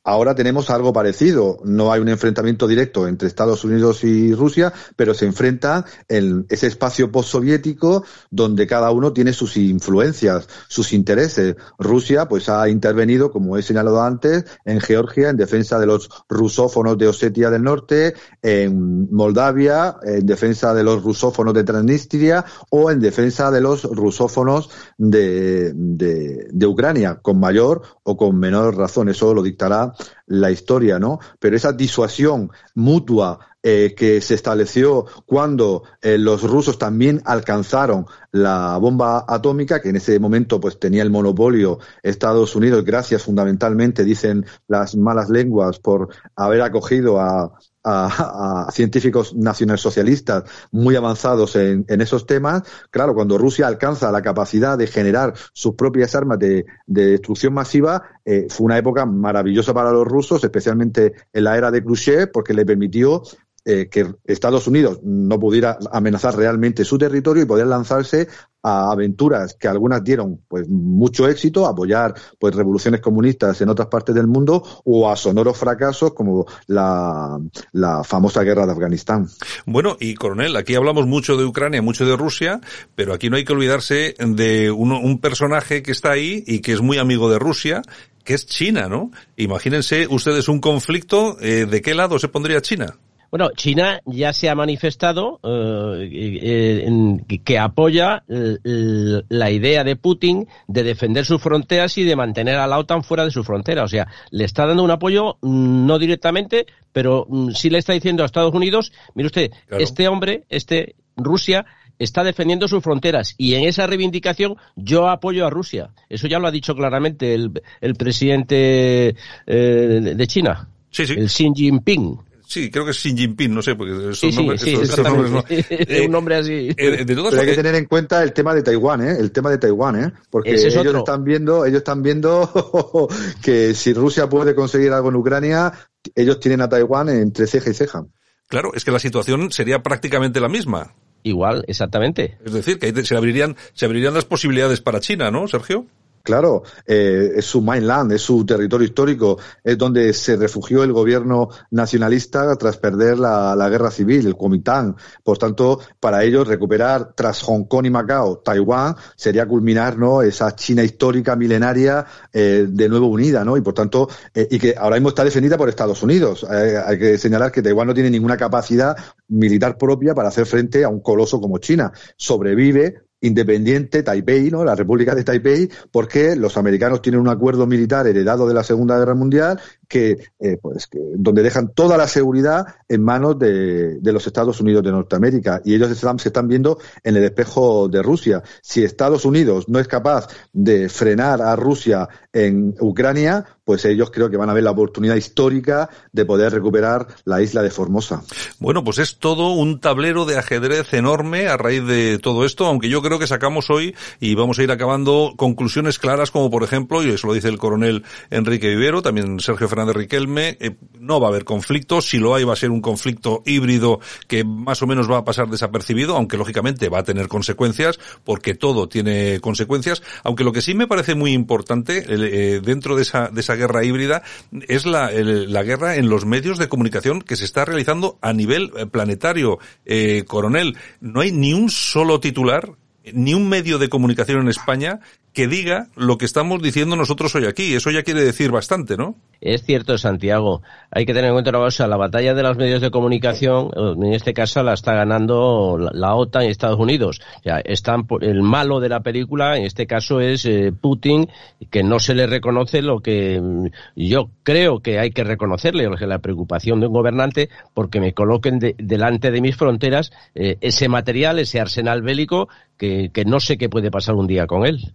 [0.08, 1.58] Ahora tenemos algo parecido.
[1.64, 6.66] No hay un enfrentamiento directo entre Estados Unidos y Rusia, pero se enfrentan en ese
[6.66, 11.56] espacio postsoviético donde cada uno tiene sus influencias, sus intereses.
[11.78, 16.96] Rusia, pues, ha intervenido, como he señalado antes, en Georgia en defensa de los rusófonos
[16.96, 23.00] de Osetia del Norte, en Moldavia en defensa de los rusófonos de Transnistria o en
[23.00, 29.10] defensa de los rusófonos de, de, de Ucrania, con mayor o con menor razón.
[29.10, 29.92] Eso lo dictará
[30.26, 31.18] la historia, ¿no?
[31.38, 38.78] Pero esa disuasión mutua eh, que se estableció cuando eh, los rusos también alcanzaron la
[38.78, 44.46] bomba atómica, que en ese momento pues tenía el monopolio Estados Unidos, gracias fundamentalmente, dicen
[44.68, 47.52] las malas lenguas, por haber acogido a,
[47.88, 52.62] a, científicos nacionalsocialistas muy avanzados en, en, esos temas.
[52.90, 58.02] Claro, cuando Rusia alcanza la capacidad de generar sus propias armas de, de destrucción masiva,
[58.24, 62.54] eh, fue una época maravillosa para los rusos, especialmente en la era de Khrushchev, porque
[62.54, 63.22] le permitió
[63.68, 68.26] eh, que Estados Unidos no pudiera amenazar realmente su territorio y poder lanzarse
[68.62, 74.14] a aventuras que algunas dieron pues mucho éxito, apoyar pues revoluciones comunistas en otras partes
[74.14, 77.38] del mundo o a sonoros fracasos como la,
[77.72, 79.28] la famosa guerra de Afganistán.
[79.66, 82.62] Bueno, y coronel, aquí hablamos mucho de Ucrania, mucho de Rusia,
[82.94, 86.72] pero aquí no hay que olvidarse de uno, un personaje que está ahí y que
[86.72, 87.82] es muy amigo de Rusia,
[88.24, 89.10] que es China, ¿no?
[89.36, 92.96] Imagínense ustedes un conflicto, eh, ¿de qué lado se pondría China?
[93.30, 96.08] Bueno, China ya se ha manifestado eh,
[96.42, 102.56] eh, que apoya eh, la idea de Putin de defender sus fronteras y de mantener
[102.56, 103.84] a la OTAN fuera de su frontera.
[103.84, 107.92] O sea, le está dando un apoyo mm, no directamente, pero mm, sí le está
[107.92, 109.82] diciendo a Estados Unidos, mire usted, claro.
[109.82, 111.66] este hombre, este Rusia,
[111.98, 115.90] está defendiendo sus fronteras y en esa reivindicación yo apoyo a Rusia.
[116.08, 119.16] Eso ya lo ha dicho claramente el, el presidente
[119.46, 121.14] eh, de China, sí, sí.
[121.14, 122.27] el Xi Jinping.
[122.48, 125.30] Sí, creo que es Xi Jinping, no sé, porque esos sí, sí, nombres, sí, nombres
[125.30, 125.44] no.
[125.50, 126.70] Eh, un nombre así.
[126.78, 129.16] Eh, de todas Pero hay que tener en cuenta el tema de Taiwán, ¿eh?
[129.20, 130.12] El tema de Taiwán, ¿eh?
[130.30, 131.00] Porque es ellos otro.
[131.00, 133.06] están viendo, ellos están viendo
[133.42, 135.70] que si Rusia puede conseguir algo en Ucrania,
[136.14, 138.06] ellos tienen a Taiwán entre ceja y ceja.
[138.48, 140.94] Claro, es que la situación sería prácticamente la misma.
[141.24, 142.38] Igual, exactamente.
[142.46, 145.84] Es decir, que ahí se abrirían, se abrirían las posibilidades para China, ¿no, Sergio?
[146.28, 151.48] Claro, eh, es su mainland, es su territorio histórico, es donde se refugió el gobierno
[151.70, 154.94] nacionalista tras perder la, guerra civil, el Kuomintang.
[155.24, 160.20] Por tanto, para ellos recuperar tras Hong Kong y Macao Taiwán sería culminar ¿no?
[160.20, 163.56] esa China histórica milenaria eh, de nuevo unida, ¿no?
[163.56, 166.44] Y por tanto, eh, y que ahora mismo está defendida por Estados Unidos.
[166.44, 168.94] Hay que señalar que Taiwán no tiene ninguna capacidad
[169.28, 171.90] militar propia para hacer frente a un coloso como China.
[172.18, 174.64] Sobrevive independiente Taipei, ¿no?
[174.64, 178.98] La República de Taipei, porque los americanos tienen un acuerdo militar heredado de la Segunda
[178.98, 184.26] Guerra Mundial que, eh, pues, que, donde dejan toda la seguridad en manos de, los
[184.26, 188.42] Estados Unidos de Norteamérica y ellos están, se están viendo en el espejo de Rusia.
[188.62, 194.30] Si Estados Unidos no es capaz de frenar a Rusia en Ucrania, pues ellos creo
[194.30, 198.22] que van a ver la oportunidad histórica de poder recuperar la isla de Formosa.
[198.58, 202.88] Bueno, pues es todo un tablero de ajedrez enorme a raíz de todo esto, aunque
[202.88, 207.02] yo creo que sacamos hoy y vamos a ir acabando conclusiones claras como por ejemplo,
[207.02, 211.28] y eso lo dice el coronel Enrique Vivero, también Sergio Fernández Riquelme, eh, no va
[211.28, 214.86] a haber conflicto, si lo hay va a ser un conflicto híbrido que más o
[214.86, 220.02] menos va a pasar desapercibido, aunque lógicamente va a tener consecuencias, porque todo tiene consecuencias,
[220.24, 223.84] aunque lo que sí me parece muy importante eh, dentro de esa, de esa guerra
[223.84, 224.22] híbrida
[224.66, 228.70] es la, la guerra en los medios de comunicación que se está realizando a nivel
[228.90, 229.58] planetario.
[229.84, 232.72] Eh, coronel, no hay ni un solo titular
[233.12, 235.00] ni un medio de comunicación en España
[235.32, 237.74] que diga lo que estamos diciendo nosotros hoy aquí.
[237.74, 239.16] Eso ya quiere decir bastante, ¿no?
[239.40, 240.62] Es cierto, Santiago.
[240.90, 241.86] Hay que tener en cuenta una cosa.
[241.86, 246.44] La batalla de los medios de comunicación, en este caso, la está ganando la OTAN
[246.44, 247.20] y Estados Unidos.
[247.44, 251.28] Ya están el malo de la película, en este caso, es eh, Putin,
[251.70, 256.18] que no se le reconoce lo que mm, yo creo que hay que reconocerle, la
[256.18, 261.60] preocupación de un gobernante, porque me coloquen delante de mis fronteras eh, ese material, ese
[261.60, 264.92] arsenal bélico, que, que no sé qué puede pasar un día con él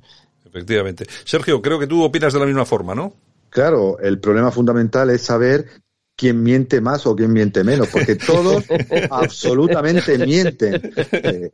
[0.54, 1.06] efectivamente.
[1.26, 3.14] Sergio, creo que tú opinas de la misma forma, ¿no?
[3.54, 5.68] Claro, el problema fundamental es saber
[6.16, 8.64] quién miente más o quién miente menos, porque todos
[9.12, 10.82] absolutamente mienten.
[11.12, 11.51] Eh,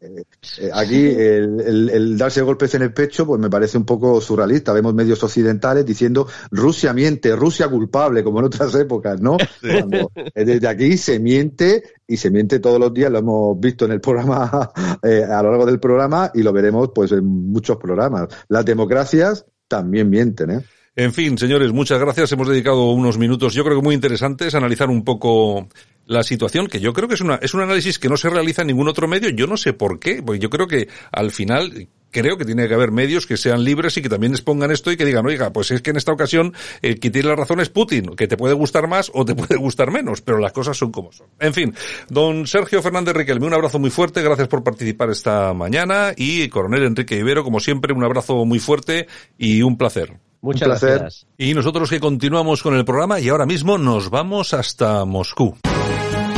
[0.59, 4.71] eh, aquí el, darse golpes en el pecho, pues me parece un poco surrealista.
[4.71, 9.35] Vemos medios occidentales diciendo Rusia miente, Rusia culpable, como en otras épocas, ¿no?
[9.61, 13.83] Cuando eh, desde aquí se miente y se miente todos los días, lo hemos visto
[13.83, 18.29] en el programa, a lo largo del programa y lo veremos pues en muchos programas.
[18.47, 20.65] Las democracias también mienten, ¿eh?
[20.99, 22.29] En fin, señores, muchas gracias.
[22.33, 25.69] Hemos dedicado unos minutos, yo creo que muy interesantes, a analizar un poco
[26.05, 28.63] la situación, que yo creo que es una, es un análisis que no se realiza
[28.63, 29.29] en ningún otro medio.
[29.29, 32.73] Yo no sé por qué, porque yo creo que al final, creo que tiene que
[32.73, 35.71] haber medios que sean libres y que también expongan esto y que digan, oiga, pues
[35.71, 38.53] es que en esta ocasión el que tiene la razón es Putin, que te puede
[38.53, 41.27] gustar más o te puede gustar menos, pero las cosas son como son.
[41.39, 41.73] En fin,
[42.09, 46.83] don Sergio Fernández Riquelme, un abrazo muy fuerte, gracias por participar esta mañana y coronel
[46.83, 50.19] Enrique Ibero, como siempre, un abrazo muy fuerte y un placer.
[50.41, 51.27] Muchas gracias.
[51.37, 55.57] Y nosotros que continuamos con el programa y ahora mismo nos vamos hasta Moscú.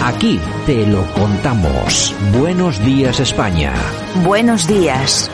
[0.03, 2.15] Aquí te lo contamos.
[2.39, 3.73] Buenos días España.
[4.23, 5.29] Buenos días.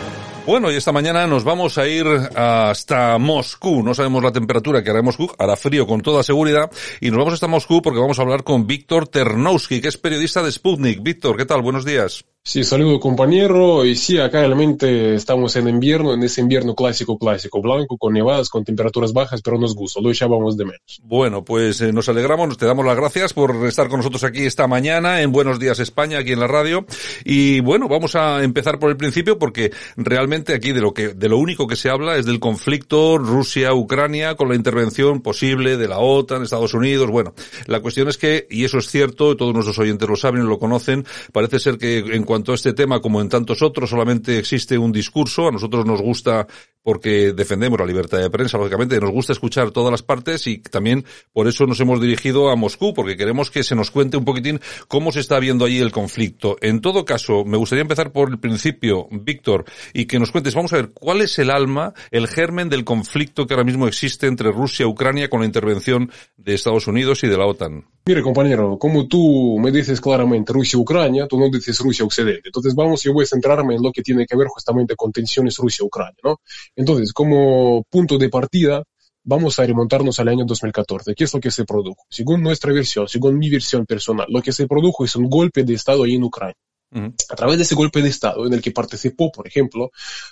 [0.45, 3.83] Bueno, y esta mañana nos vamos a ir hasta Moscú.
[3.83, 6.71] No sabemos la temperatura que hará en Moscú, hará frío con toda seguridad.
[7.01, 10.41] Y nos vamos hasta Moscú porque vamos a hablar con Víctor Ternowski, que es periodista
[10.41, 11.03] de Sputnik.
[11.03, 11.61] Víctor, ¿qué tal?
[11.61, 12.23] Buenos días.
[12.47, 13.83] Sí, saludo compañero.
[13.83, 18.47] Y sí, acá realmente estamos en invierno, en ese invierno clásico, clásico, blanco, con nevadas,
[18.47, 21.01] con temperaturas bajas, pero nos gusta, lo echábamos de menos.
[21.03, 24.65] Bueno, pues eh, nos alegramos, te damos las gracias por estar con nosotros aquí esta
[24.65, 26.85] mañana en Buenos Días España, aquí en la radio.
[27.25, 31.27] Y bueno, vamos a empezar por el principio porque realmente aquí de lo que, de
[31.27, 35.99] lo único que se habla es del conflicto Rusia-Ucrania con la intervención posible de la
[35.99, 37.09] OTAN, Estados Unidos.
[37.09, 37.33] Bueno,
[37.65, 41.05] la cuestión es que, y eso es cierto, todos nuestros oyentes lo saben lo conocen,
[41.33, 44.91] parece ser que en cuanto cuanto este tema, como en tantos otros, solamente existe un
[44.91, 45.47] discurso.
[45.47, 46.45] A nosotros nos gusta
[46.83, 51.03] porque defendemos la libertad de prensa, lógicamente, nos gusta escuchar todas las partes y también
[51.33, 54.61] por eso nos hemos dirigido a Moscú, porque queremos que se nos cuente un poquitín
[54.87, 56.55] cómo se está viendo allí el conflicto.
[56.61, 60.71] En todo caso, me gustaría empezar por el principio, Víctor, y que nos cuentes, vamos
[60.71, 64.51] a ver, cuál es el alma, el germen del conflicto que ahora mismo existe entre
[64.51, 67.83] Rusia y Ucrania con la intervención de Estados Unidos y de la OTAN.
[68.05, 72.26] Mire, compañero, como tú me dices claramente Rusia-Ucrania, tú no dices Rusia-Occidente.
[72.43, 75.57] Entonces, vamos, yo voy a centrarme en lo que tiene que ver justamente con tensiones
[75.57, 76.39] Rusia-Ucrania, ¿no?
[76.75, 78.83] Entonces, como punto de partida,
[79.23, 81.13] vamos a remontarnos al año 2014.
[81.13, 82.05] ¿Qué es lo que se produjo?
[82.09, 85.73] Según nuestra versión, según mi versión personal, lo que se produjo es un golpe de
[85.73, 86.55] Estado ahí en Ucrania.
[86.89, 89.91] A través de ese golpe de Estado en el que participó, por ejemplo,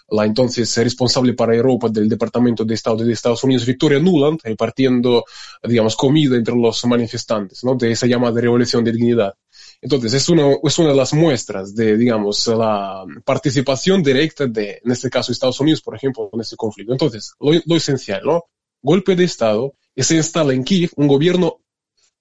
[0.09, 5.25] la entonces responsable para Europa del Departamento de Estado de Estados Unidos, Victoria Nuland, repartiendo,
[5.61, 7.75] digamos, comida entre los manifestantes, ¿no?
[7.75, 9.33] De esa llamada revolución de dignidad.
[9.81, 14.91] Entonces, es una, es una de las muestras de, digamos, la participación directa de, en
[14.91, 16.93] este caso, Estados Unidos, por ejemplo, en este conflicto.
[16.93, 18.45] Entonces, lo, lo esencial, ¿no?
[18.81, 21.59] Golpe de Estado, y se instala en Kiev un gobierno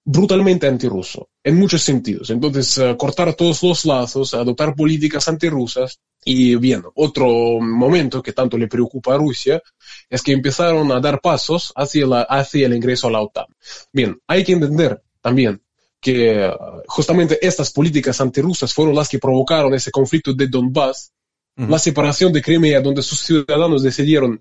[0.07, 2.29] brutalmente antirruso, en muchos sentidos.
[2.29, 5.99] Entonces, uh, cortar todos los lazos, adoptar políticas antirrusas.
[6.23, 7.27] Y bien, otro
[7.59, 9.61] momento que tanto le preocupa a Rusia
[10.09, 13.45] es que empezaron a dar pasos hacia, la, hacia el ingreso a la OTAN.
[13.91, 15.61] Bien, hay que entender también
[16.05, 16.47] que
[16.85, 21.11] justamente estas políticas antirrusas fueron las que provocaron ese conflicto de Donbass,
[21.55, 24.39] la separación de Crimea, donde sus ciudadanos decidieron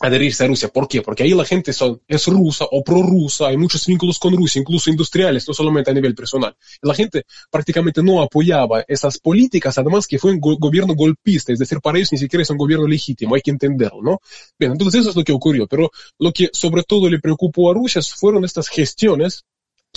[0.00, 0.68] adherirse a Rusia.
[0.68, 1.00] ¿Por qué?
[1.00, 4.90] Porque ahí la gente son, es rusa o prorrusa, hay muchos vínculos con Rusia, incluso
[4.90, 6.54] industriales, no solamente a nivel personal.
[6.82, 11.80] La gente prácticamente no apoyaba esas políticas, además que fue un gobierno golpista, es decir,
[11.80, 14.18] para ellos ni siquiera es un gobierno legítimo, hay que entenderlo, ¿no?
[14.58, 17.74] Bien, entonces eso es lo que ocurrió, pero lo que sobre todo le preocupó a
[17.74, 19.46] Rusia fueron estas gestiones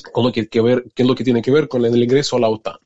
[0.01, 2.39] con lo que, que ver, que lo que tiene que ver con el ingreso a
[2.39, 2.77] la OTAN.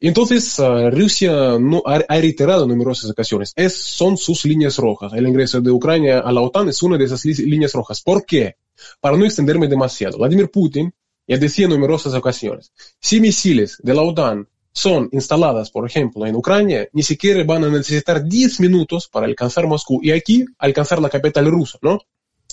[0.00, 5.12] Entonces uh, Rusia no, ha, ha, reiterado en numerosas ocasiones, es, son sus líneas rojas.
[5.12, 8.02] El ingreso de Ucrania a la OTAN es una de esas líneas rojas.
[8.02, 8.56] ¿Por qué?
[9.00, 10.18] Para no extenderme demasiado.
[10.18, 10.92] Vladimir Putin
[11.26, 16.36] ya decía en numerosas ocasiones, si misiles de la OTAN son instaladas, por ejemplo, en
[16.36, 21.08] Ucrania, ni siquiera van a necesitar 10 minutos para alcanzar Moscú y aquí alcanzar la
[21.08, 21.98] capital rusa, ¿no?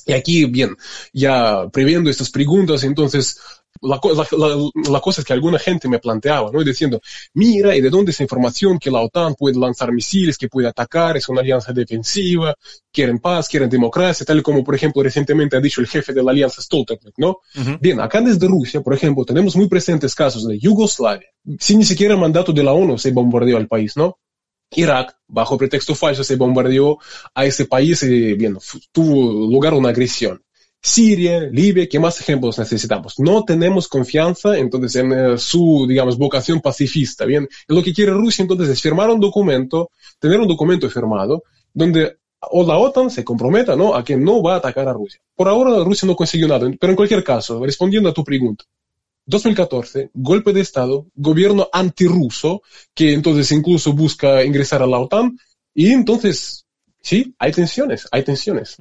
[0.05, 0.75] Y aquí, bien,
[1.11, 3.37] ya previendo estas preguntas, entonces
[3.81, 6.63] la, la, la, cosa es que alguna gente me planteaba, ¿no?
[6.63, 7.01] Diciendo,
[7.33, 11.17] mira, ¿y de dónde esa información que la OTAN puede lanzar misiles, que puede atacar,
[11.17, 12.55] es una alianza defensiva,
[12.91, 16.31] quieren paz, quieren democracia, tal como, por ejemplo, recientemente ha dicho el jefe de la
[16.31, 17.39] alianza Stoltenberg, ¿no?
[17.79, 21.27] Bien, acá desde Rusia, por ejemplo, tenemos muy presentes casos de Yugoslavia,
[21.59, 24.17] sin ni siquiera mandato de la ONU se bombardeó al país, ¿no?
[24.75, 26.97] Irak, bajo pretexto falso, se bombardeó
[27.33, 28.57] a ese país y, bien,
[28.91, 30.41] tuvo lugar una agresión.
[30.85, 33.17] Siria, Libia, ¿qué más ejemplos necesitamos?
[33.17, 37.47] No tenemos confianza, entonces, en eh, su, digamos, vocación pacifista, ¿bien?
[37.69, 42.17] lo que quiere Rusia, entonces, es firmar un documento, tener un documento firmado, donde
[42.51, 43.95] o la OTAN se comprometa, ¿no?
[43.95, 45.21] A que no va a atacar a Rusia.
[45.33, 48.65] Por ahora Rusia no consiguió nada, pero en cualquier caso, respondiendo a tu pregunta,
[49.25, 52.61] 2014, golpe de Estado, gobierno antirruso,
[52.93, 55.37] que entonces incluso busca ingresar a la OTAN,
[55.73, 56.62] y entonces
[57.03, 58.77] Sí, hay tensiones, hay tensiones.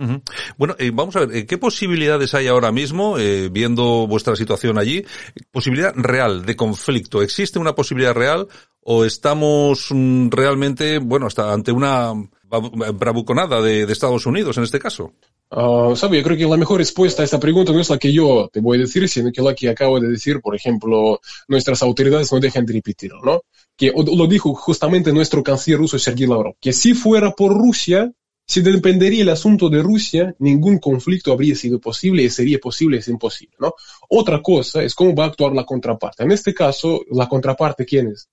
[0.57, 4.79] Bueno, eh, vamos a ver, eh, ¿qué posibilidades hay ahora mismo, eh, viendo vuestra situación
[4.79, 5.05] allí?
[5.51, 7.21] Posibilidad real de conflicto.
[7.21, 8.47] ¿Existe una posibilidad real
[8.81, 12.13] o estamos mm, realmente, bueno, hasta ante una
[12.49, 15.13] bravuconada de, de Estados Unidos en este caso?
[15.55, 16.17] Uh, ¿sabe?
[16.17, 18.61] Yo creo que la mejor respuesta a esta pregunta no es la que yo te
[18.61, 22.41] voy a decir, sino que la que acabo de decir, por ejemplo, nuestras autoridades no
[22.41, 23.43] dejan de repetirlo, ¿no?
[23.77, 28.13] Que lo dijo justamente nuestro canciller ruso Sergei Lavrov, que si fuera por Rusia,
[28.47, 33.09] si dependería el asunto de Rusia, ningún conflicto habría sido posible y sería posible es
[33.09, 33.75] imposible, ¿no?
[34.09, 36.25] Otra cosa es cómo va a actuar la contraparte.
[36.25, 38.29] En este caso, la contraparte, ¿quién es?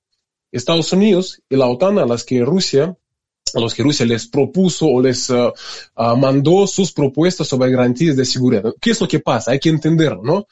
[0.51, 2.97] Estados Unidos y la OTAN a las que Rusia
[3.55, 5.51] a los que Rusia les propuso o les uh,
[5.95, 8.73] uh, mandó sus propuestas sobre garantías de seguridad.
[8.79, 9.51] ¿Qué es lo que pasa?
[9.51, 10.47] Hay que entenderlo, ¿no?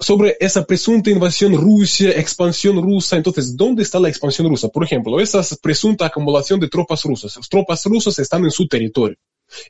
[0.00, 3.16] Sobre esa presunta invasión rusa, expansión rusa.
[3.16, 4.68] Entonces, ¿dónde está la expansión rusa?
[4.68, 7.36] Por ejemplo, esa presunta acumulación de tropas rusas.
[7.36, 9.16] Las tropas rusas están en su territorio.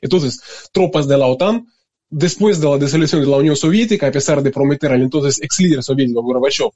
[0.01, 0.39] Entonces,
[0.71, 1.65] tropas de la OTAN,
[2.09, 5.59] después de la desaleción de la Unión Soviética, a pesar de prometer al entonces ex
[5.59, 6.71] líder soviético Gorbachev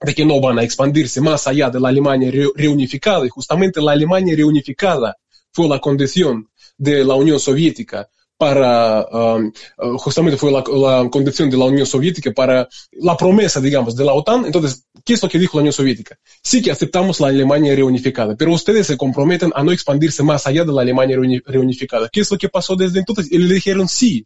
[0.00, 3.92] de que no van a expandirse más allá de la Alemania reunificada, y justamente la
[3.92, 5.16] Alemania reunificada
[5.50, 8.08] fue la condición de la Unión Soviética
[8.38, 13.60] para, um, uh, justamente fue la, la, condición de la Unión Soviética para la promesa,
[13.60, 14.46] digamos, de la OTAN.
[14.46, 16.16] Entonces, ¿qué es lo que dijo la Unión Soviética?
[16.42, 20.64] Sí que aceptamos la Alemania reunificada, pero ustedes se comprometen a no expandirse más allá
[20.64, 22.08] de la Alemania reunificada.
[22.08, 23.30] ¿Qué es lo que pasó desde entonces?
[23.30, 24.24] Y le dijeron sí.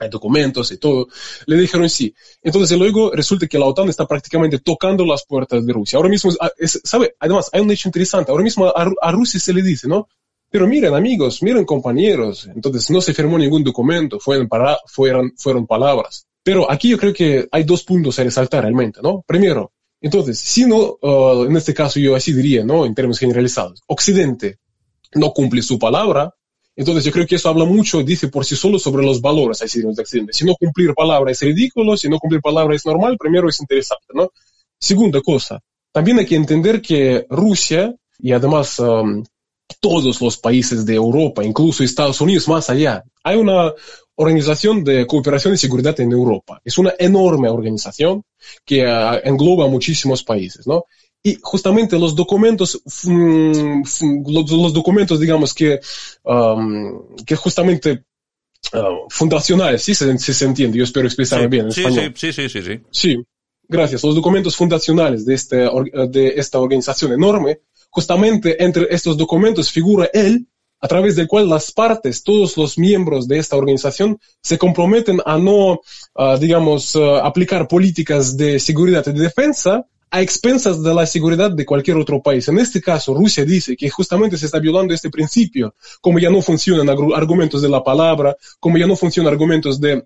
[0.00, 1.06] Hay documentos y todo.
[1.46, 2.14] Le dijeron sí.
[2.42, 5.96] Entonces, luego resulta que la OTAN está prácticamente tocando las puertas de Rusia.
[5.96, 7.14] Ahora mismo, es, ¿sabe?
[7.20, 8.30] Además, hay un hecho interesante.
[8.30, 10.08] Ahora mismo a, a Rusia se le dice, ¿no?
[10.56, 15.66] Pero miren amigos, miren compañeros, entonces no se firmó ningún documento, fueron, para, fueron, fueron
[15.66, 16.26] palabras.
[16.42, 19.22] Pero aquí yo creo que hay dos puntos a resaltar realmente, ¿no?
[19.26, 22.86] Primero, entonces, si no, uh, en este caso yo así diría, ¿no?
[22.86, 24.60] En términos generalizados, Occidente
[25.14, 26.34] no cumple su palabra,
[26.74, 29.82] entonces yo creo que eso habla mucho, dice por sí solo sobre los valores así
[29.82, 30.32] de Occidente.
[30.32, 34.06] Si no cumplir palabra es ridículo, si no cumplir palabra es normal, primero es interesante,
[34.14, 34.30] ¿no?
[34.80, 35.60] Segunda cosa,
[35.92, 39.22] también hay que entender que Rusia y además um,
[39.80, 43.04] todos los países de Europa, incluso Estados Unidos, más allá.
[43.22, 43.72] Hay una
[44.16, 46.60] organización de cooperación y seguridad en Europa.
[46.64, 48.24] Es una enorme organización
[48.64, 50.84] que uh, engloba muchísimos países, ¿no?
[51.22, 53.82] Y justamente los documentos, mm,
[54.26, 55.80] los, los, documentos, digamos que,
[56.22, 58.04] um, que justamente
[58.72, 59.94] uh, fundacionales, ¿sí?
[59.94, 62.14] Si, se entiende, yo espero expresarme sí, bien en sí, español.
[62.16, 62.80] Sí, sí, sí, sí.
[62.90, 63.16] Sí,
[63.68, 64.02] gracias.
[64.04, 65.68] Los documentos fundacionales de, este,
[66.08, 67.60] de esta organización enorme
[67.96, 70.46] Justamente entre estos documentos figura él,
[70.82, 75.38] a través del cual las partes, todos los miembros de esta organización, se comprometen a
[75.38, 75.80] no,
[76.14, 81.50] uh, digamos, uh, aplicar políticas de seguridad y de defensa a expensas de la seguridad
[81.50, 82.46] de cualquier otro país.
[82.48, 86.42] En este caso, Rusia dice que justamente se está violando este principio, como ya no
[86.42, 90.04] funcionan argumentos de la palabra, como ya no funcionan argumentos de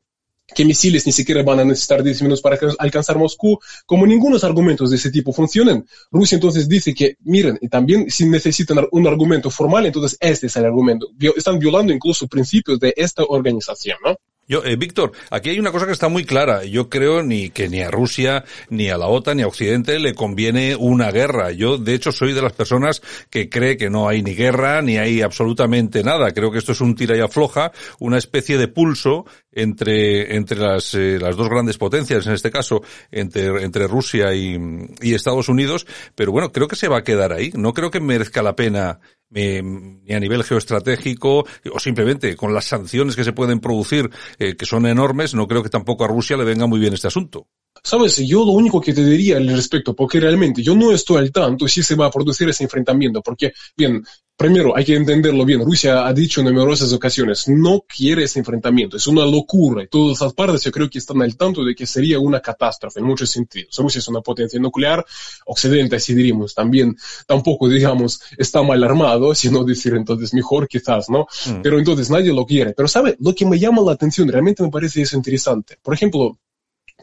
[0.54, 4.90] que misiles ni siquiera van a necesitar 10 minutos para alcanzar Moscú, como ningunos argumentos
[4.90, 5.86] de ese tipo funcionan.
[6.10, 10.56] Rusia entonces dice que, miren, y también si necesitan un argumento formal, entonces este es
[10.56, 11.08] el argumento.
[11.36, 14.16] Están violando incluso principios de esta organización, ¿no?
[14.50, 16.64] Yo, eh, Víctor, aquí hay una cosa que está muy clara.
[16.64, 20.12] Yo creo ni que ni a Rusia, ni a la OTAN, ni a Occidente le
[20.12, 21.52] conviene una guerra.
[21.52, 24.98] Yo, de hecho, soy de las personas que cree que no hay ni guerra, ni
[24.98, 26.32] hay absolutamente nada.
[26.32, 27.70] Creo que esto es un tira y afloja,
[28.00, 32.82] una especie de pulso entre, entre las, eh, las dos grandes potencias, en este caso,
[33.12, 34.58] entre, entre Rusia y,
[35.00, 35.86] y Estados Unidos.
[36.16, 37.52] Pero bueno, creo que se va a quedar ahí.
[37.54, 38.98] No creo que merezca la pena
[39.34, 44.56] eh, ni a nivel geoestratégico o simplemente con las sanciones que se pueden producir, eh,
[44.56, 47.48] que son enormes, no creo que tampoco a Rusia le venga muy bien este asunto.
[47.82, 51.32] Sabes, yo lo único que te diría al respecto, porque realmente yo no estoy al
[51.32, 54.04] tanto si se va a producir ese enfrentamiento, porque, bien,
[54.36, 58.96] primero hay que entenderlo bien, Rusia ha dicho en numerosas ocasiones, no quiere ese enfrentamiento,
[58.96, 61.86] es una locura, y todas las partes yo creo que están al tanto de que
[61.86, 63.76] sería una catástrofe en muchos sentidos.
[63.76, 65.04] Rusia es una potencia nuclear,
[65.44, 71.10] Occidente, así diríamos, también tampoco, digamos, está mal armado, si no decir entonces mejor quizás,
[71.10, 71.26] ¿no?
[71.46, 71.60] Mm.
[71.62, 72.72] Pero entonces nadie lo quiere.
[72.72, 73.16] Pero, ¿sabe?
[73.20, 75.76] Lo que me llama la atención, realmente me parece eso interesante.
[75.82, 76.38] Por ejemplo,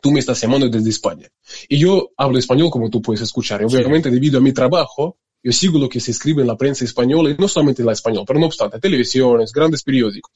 [0.01, 1.27] tú me estás llamando desde España.
[1.67, 3.61] Y yo hablo español como tú puedes escuchar.
[3.61, 6.83] Y obviamente debido a mi trabajo, yo sigo lo que se escribe en la prensa
[6.83, 10.33] española, y no solamente en la española, pero no obstante, televisiones, grandes periódicos.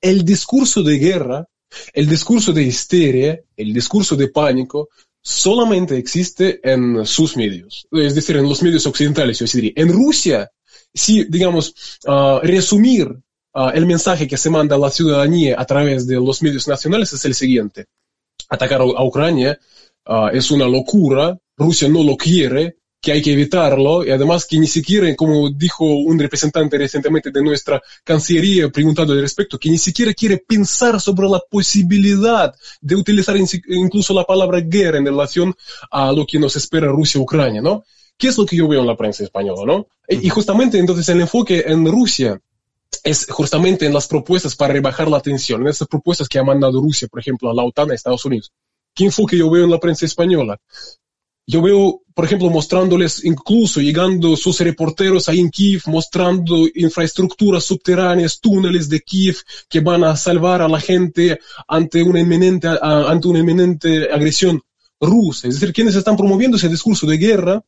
[0.00, 1.46] El discurso de guerra,
[1.92, 4.88] el discurso de histeria, el discurso de pánico,
[5.22, 7.86] solamente existe en sus medios.
[7.92, 9.72] Es decir, en los medios occidentales, yo diría.
[9.76, 10.50] En Rusia,
[10.94, 11.74] si, digamos,
[12.06, 13.08] ah, resumir
[13.54, 17.12] ah, el mensaje que se manda a la ciudadanía a través de los medios nacionales
[17.12, 17.86] es el siguiente
[18.48, 19.58] atacar a Ucrania
[20.06, 24.58] uh, es una locura, Rusia no lo quiere, que hay que evitarlo y además que
[24.58, 29.78] ni siquiera, como dijo un representante recientemente de nuestra Cancillería preguntando al respecto, que ni
[29.78, 33.36] siquiera quiere pensar sobre la posibilidad de utilizar
[33.68, 35.54] incluso la palabra guerra en relación
[35.90, 37.84] a lo que nos espera Rusia-Ucrania, ¿no?
[38.16, 39.86] ¿Qué es lo que yo veo en la prensa española, no?
[40.08, 42.40] Y justamente entonces el enfoque en Rusia
[43.04, 46.80] es justamente en las propuestas para rebajar la tensión, en esas propuestas que ha mandado
[46.80, 48.52] Rusia, por ejemplo, a la OTAN, a Estados Unidos.
[48.94, 50.58] ¿Qué enfoque yo veo en la prensa española?
[51.46, 58.38] Yo veo, por ejemplo, mostrándoles incluso llegando sus reporteros ahí en Kiev, mostrando infraestructuras subterráneas,
[58.38, 59.36] túneles de Kiev
[59.66, 64.60] que van a salvar a la gente ante una inminente, ante una inminente agresión
[65.00, 65.48] rusa.
[65.48, 67.64] Es decir, quienes están promoviendo ese discurso de guerra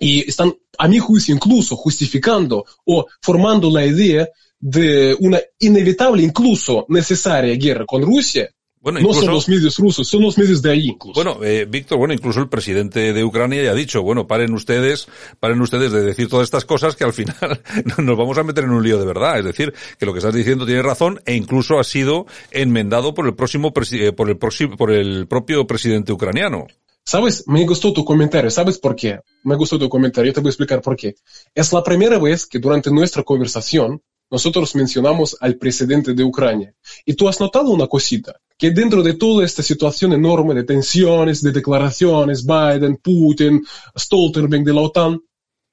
[0.00, 4.28] y están, a mi juicio, incluso justificando o formando la idea
[4.62, 8.48] de una inevitable, incluso necesaria guerra con Rusia,
[8.80, 11.14] Bueno, no incluso- son los medios rusos, son los medios de ahí incluso.
[11.22, 15.08] Bueno, eh, Víctor, bueno, incluso el presidente de Ucrania ya ha dicho, bueno, paren ustedes,
[15.40, 17.36] paren ustedes de decir todas estas cosas que al final
[17.98, 19.40] nos vamos a meter en un lío de verdad.
[19.40, 23.26] Es decir, que lo que estás diciendo tiene razón e incluso ha sido enmendado por
[23.26, 26.66] el próximo, eh, por el próximo, por el propio presidente ucraniano.
[27.04, 27.42] ¿Sabes?
[27.48, 28.48] Me gustó tu comentario.
[28.48, 29.18] ¿Sabes por qué?
[29.42, 30.30] Me gustó tu comentario.
[30.30, 31.16] Yo te voy a explicar por qué.
[31.52, 34.00] Es la primera vez que durante nuestra conversación
[34.32, 36.74] nosotros mencionamos al presidente de Ucrania.
[37.04, 41.42] Y tú has notado una cosita, que dentro de toda esta situación enorme de tensiones,
[41.42, 43.62] de declaraciones, Biden, Putin,
[43.96, 45.20] Stoltenberg de la OTAN,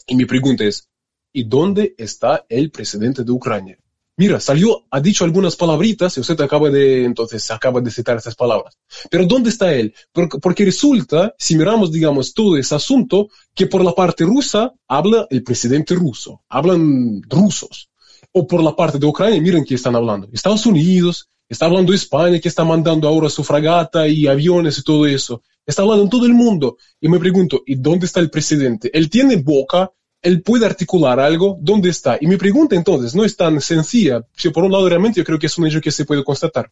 [0.08, 0.90] y mi pregunta es,
[1.32, 3.78] ¿y dónde está el presidente de Ucrania?
[4.18, 8.36] Mira, salió, ha dicho algunas palabritas y usted acaba de, entonces, acaba de citar esas
[8.36, 8.78] palabras.
[9.10, 9.94] Pero ¿dónde está él?
[10.12, 15.26] Porque, porque resulta, si miramos, digamos, todo ese asunto, que por la parte rusa habla
[15.30, 17.90] el presidente ruso, hablan rusos.
[18.32, 20.30] O por la parte de Ucrania, miren que están hablando.
[20.32, 25.06] Estados Unidos, está hablando España, que está mandando ahora su fragata y aviones y todo
[25.06, 25.42] eso.
[25.66, 26.78] Está hablando en todo el mundo.
[27.02, 28.90] Y me pregunto, ¿y dónde está el presidente?
[28.94, 32.18] Él tiene boca, él puede articular algo, ¿dónde está?
[32.20, 35.40] Y mi pregunta entonces no es tan sencilla, si por un lado realmente yo creo
[35.40, 36.72] que es un hecho que se puede constatar.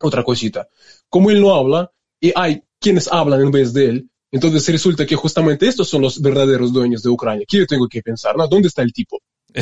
[0.00, 0.68] Otra cosita,
[1.08, 1.90] como él no habla
[2.20, 6.20] y hay quienes hablan en vez de él, entonces resulta que justamente estos son los
[6.20, 7.44] verdaderos dueños de Ucrania.
[7.48, 8.36] ¿Qué yo tengo que pensar?
[8.48, 9.18] ¿Dónde está el tipo?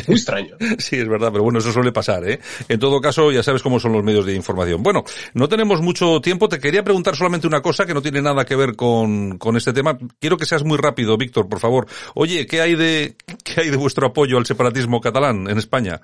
[0.06, 0.56] Muy extraño.
[0.78, 2.40] Sí, es verdad, pero bueno, eso suele pasar, ¿eh?
[2.68, 4.82] En todo caso, ya sabes cómo son los medios de información.
[4.82, 6.48] Bueno, no tenemos mucho tiempo.
[6.48, 9.72] Te quería preguntar solamente una cosa que no tiene nada que ver con, con este
[9.72, 9.98] tema.
[10.20, 11.86] Quiero que seas muy rápido, Víctor, por favor.
[12.14, 16.00] Oye, ¿qué hay de, qué hay de vuestro apoyo al separatismo catalán en España?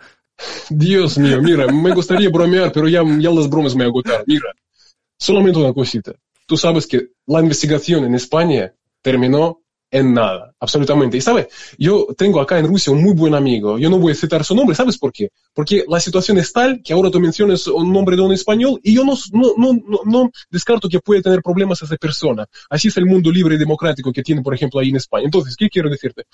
[0.71, 4.25] Dios mío, mira, me gustaría bromear, pero ya, ya las bromas me agotaron.
[4.27, 4.53] Mira,
[5.19, 6.13] solamente una cosita.
[6.47, 9.62] Tú sabes que la investigación en España terminó
[9.93, 11.19] en nada, absolutamente.
[11.19, 14.15] Y sabes, yo tengo acá en Rusia un muy buen amigo, yo no voy a
[14.15, 15.29] citar su nombre, ¿sabes por qué?
[15.53, 18.95] Porque la situación es tal que ahora tú mencionas un nombre de un español y
[18.95, 22.47] yo no, no, no, no, descarto que puede tener problemas esa persona.
[22.71, 25.27] Así es el mundo libre y democrático que tiene, por ejemplo, ahí en España.
[25.27, 26.25] Entonces, ¿qué quiero decirte?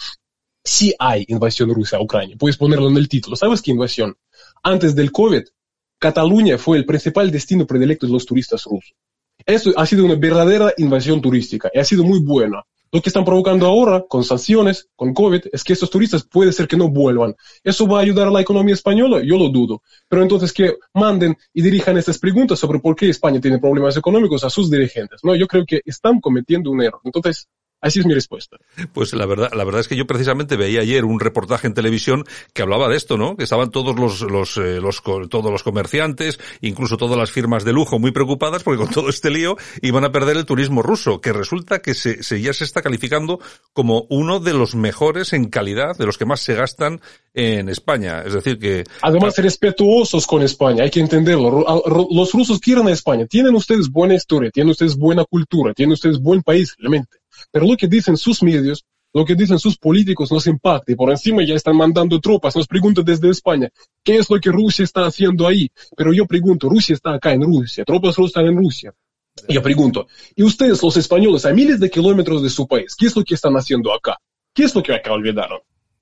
[0.62, 3.34] Si hay invasión rusa a Ucrania, puedes ponerlo en el título.
[3.34, 4.14] ¿Sabes qué invasión?
[4.62, 5.42] Antes del COVID,
[5.98, 8.94] Cataluña fue el principal destino predilecto de los turistas rusos.
[9.44, 12.62] Esto ha sido una verdadera invasión turística y ha sido muy buena.
[12.90, 16.66] Lo que están provocando ahora con sanciones, con COVID, es que estos turistas puede ser
[16.66, 17.34] que no vuelvan.
[17.62, 19.20] ¿Eso va a ayudar a la economía española?
[19.22, 19.82] Yo lo dudo.
[20.08, 24.42] Pero entonces que manden y dirijan estas preguntas sobre por qué España tiene problemas económicos
[24.44, 25.20] a sus dirigentes.
[25.22, 27.00] No, yo creo que están cometiendo un error.
[27.04, 27.48] Entonces,
[27.80, 28.56] Así es mi respuesta.
[28.92, 32.24] Pues la verdad, la verdad es que yo precisamente veía ayer un reportaje en televisión
[32.52, 33.36] que hablaba de esto, ¿no?
[33.36, 37.72] Que estaban todos los, los, eh, los, todos los comerciantes, incluso todas las firmas de
[37.72, 41.32] lujo muy preocupadas porque con todo este lío iban a perder el turismo ruso, que
[41.32, 43.38] resulta que se, se ya se está calificando
[43.72, 47.00] como uno de los mejores en calidad, de los que más se gastan
[47.32, 48.22] en España.
[48.26, 48.84] Es decir que...
[49.02, 51.64] Además, respetuosos con España, hay que entenderlo.
[52.10, 53.26] Los rusos quieren a España.
[53.26, 57.18] Tienen ustedes buena historia, tienen ustedes buena cultura, tienen ustedes buen país, realmente.
[57.50, 61.10] Pero lo que dicen sus medios, lo que dicen sus políticos nos impacta y por
[61.10, 62.54] encima ya están mandando tropas.
[62.56, 63.70] Nos preguntan desde España,
[64.04, 65.70] ¿qué es lo que Rusia está haciendo ahí?
[65.96, 68.94] Pero yo pregunto, Rusia está acá en Rusia, tropas rusas están en Rusia.
[69.48, 73.16] Yo pregunto, ¿y ustedes los españoles a miles de kilómetros de su país, qué es
[73.16, 74.18] lo que están haciendo acá?
[74.52, 75.60] ¿Qué es lo que acá olvidaron?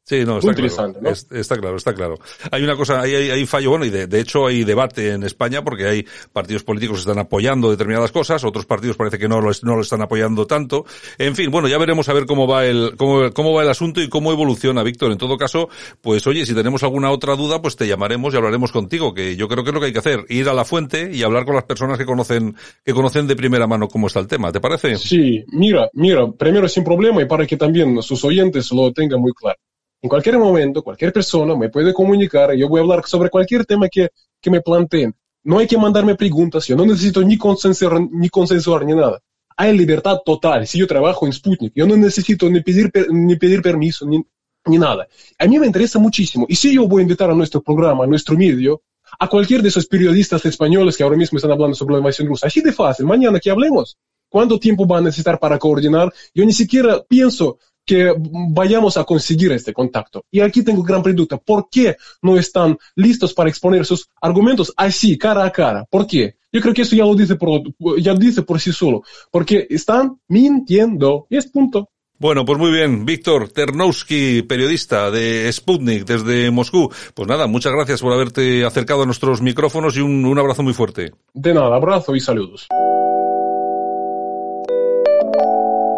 [0.08, 0.94] Sí, no, está claro.
[1.00, 1.10] ¿no?
[1.10, 2.14] está claro, está claro.
[2.52, 5.24] Hay una cosa, hay, hay, hay fallo, bueno, y de, de, hecho hay debate en
[5.24, 9.40] España porque hay partidos políticos que están apoyando determinadas cosas, otros partidos parece que no
[9.40, 10.84] lo, no lo están apoyando tanto.
[11.18, 14.00] En fin, bueno, ya veremos a ver cómo va el, cómo, cómo va el asunto
[14.00, 15.10] y cómo evoluciona, Víctor.
[15.10, 15.68] En todo caso,
[16.00, 19.48] pues oye, si tenemos alguna otra duda, pues te llamaremos y hablaremos contigo, que yo
[19.48, 21.56] creo que es lo que hay que hacer, ir a la fuente y hablar con
[21.56, 22.54] las personas que conocen,
[22.84, 24.98] que conocen de primera mano cómo está el tema, ¿te parece?
[24.98, 29.32] Sí, mira, mira, primero sin problema y para que también sus oyentes lo tengan muy
[29.32, 29.58] claro.
[30.06, 33.88] En cualquier momento, cualquier persona me puede comunicar, yo voy a hablar sobre cualquier tema
[33.88, 35.12] que, que me planteen.
[35.42, 39.20] No hay que mandarme preguntas, yo no necesito ni consensuar, ni consensuar ni nada.
[39.56, 40.64] Hay libertad total.
[40.68, 44.24] Si yo trabajo en Sputnik, yo no necesito ni pedir, ni pedir permiso, ni,
[44.66, 45.08] ni nada.
[45.40, 46.46] A mí me interesa muchísimo.
[46.48, 48.82] Y si yo voy a invitar a nuestro programa, a nuestro medio,
[49.18, 52.46] a cualquier de esos periodistas españoles que ahora mismo están hablando sobre la invasión rusa,
[52.46, 53.98] así de fácil, mañana que hablemos.
[54.28, 56.12] ¿Cuánto tiempo va a necesitar para coordinar?
[56.32, 58.12] Yo ni siquiera pienso que
[58.50, 60.24] vayamos a conseguir este contacto.
[60.30, 65.16] Y aquí tengo gran pregunta, ¿por qué no están listos para exponer sus argumentos así,
[65.16, 65.84] cara a cara?
[65.88, 66.36] ¿Por qué?
[66.52, 67.62] Yo creo que eso ya lo dice por,
[68.00, 71.26] ya dice por sí solo, porque están mintiendo.
[71.30, 71.90] Y es punto.
[72.18, 73.04] Bueno, pues muy bien.
[73.04, 76.90] Víctor Ternowski, periodista de Sputnik desde Moscú.
[77.14, 80.72] Pues nada, muchas gracias por haberte acercado a nuestros micrófonos y un, un abrazo muy
[80.72, 81.12] fuerte.
[81.34, 82.68] De nada, abrazo y saludos.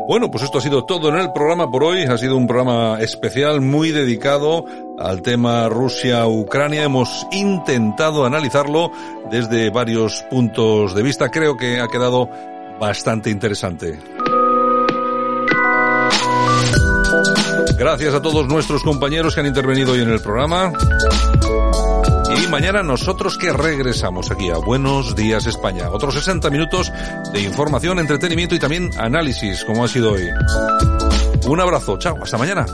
[0.08, 2.04] Bueno, pues esto ha sido todo en el programa por hoy.
[2.04, 4.64] Ha sido un programa especial muy dedicado
[4.98, 6.84] al tema Rusia-Ucrania.
[6.84, 8.90] Hemos intentado analizarlo
[9.30, 11.30] desde varios puntos de vista.
[11.30, 12.26] Creo que ha quedado
[12.80, 13.98] bastante interesante.
[17.78, 20.72] Gracias a todos nuestros compañeros que han intervenido hoy en el programa.
[22.36, 25.90] Y mañana nosotros que regresamos aquí a Buenos Días España.
[25.90, 26.92] Otros 60 minutos
[27.32, 30.28] de información, entretenimiento y también análisis, como ha sido hoy.
[31.46, 32.66] Un abrazo, chao, hasta mañana.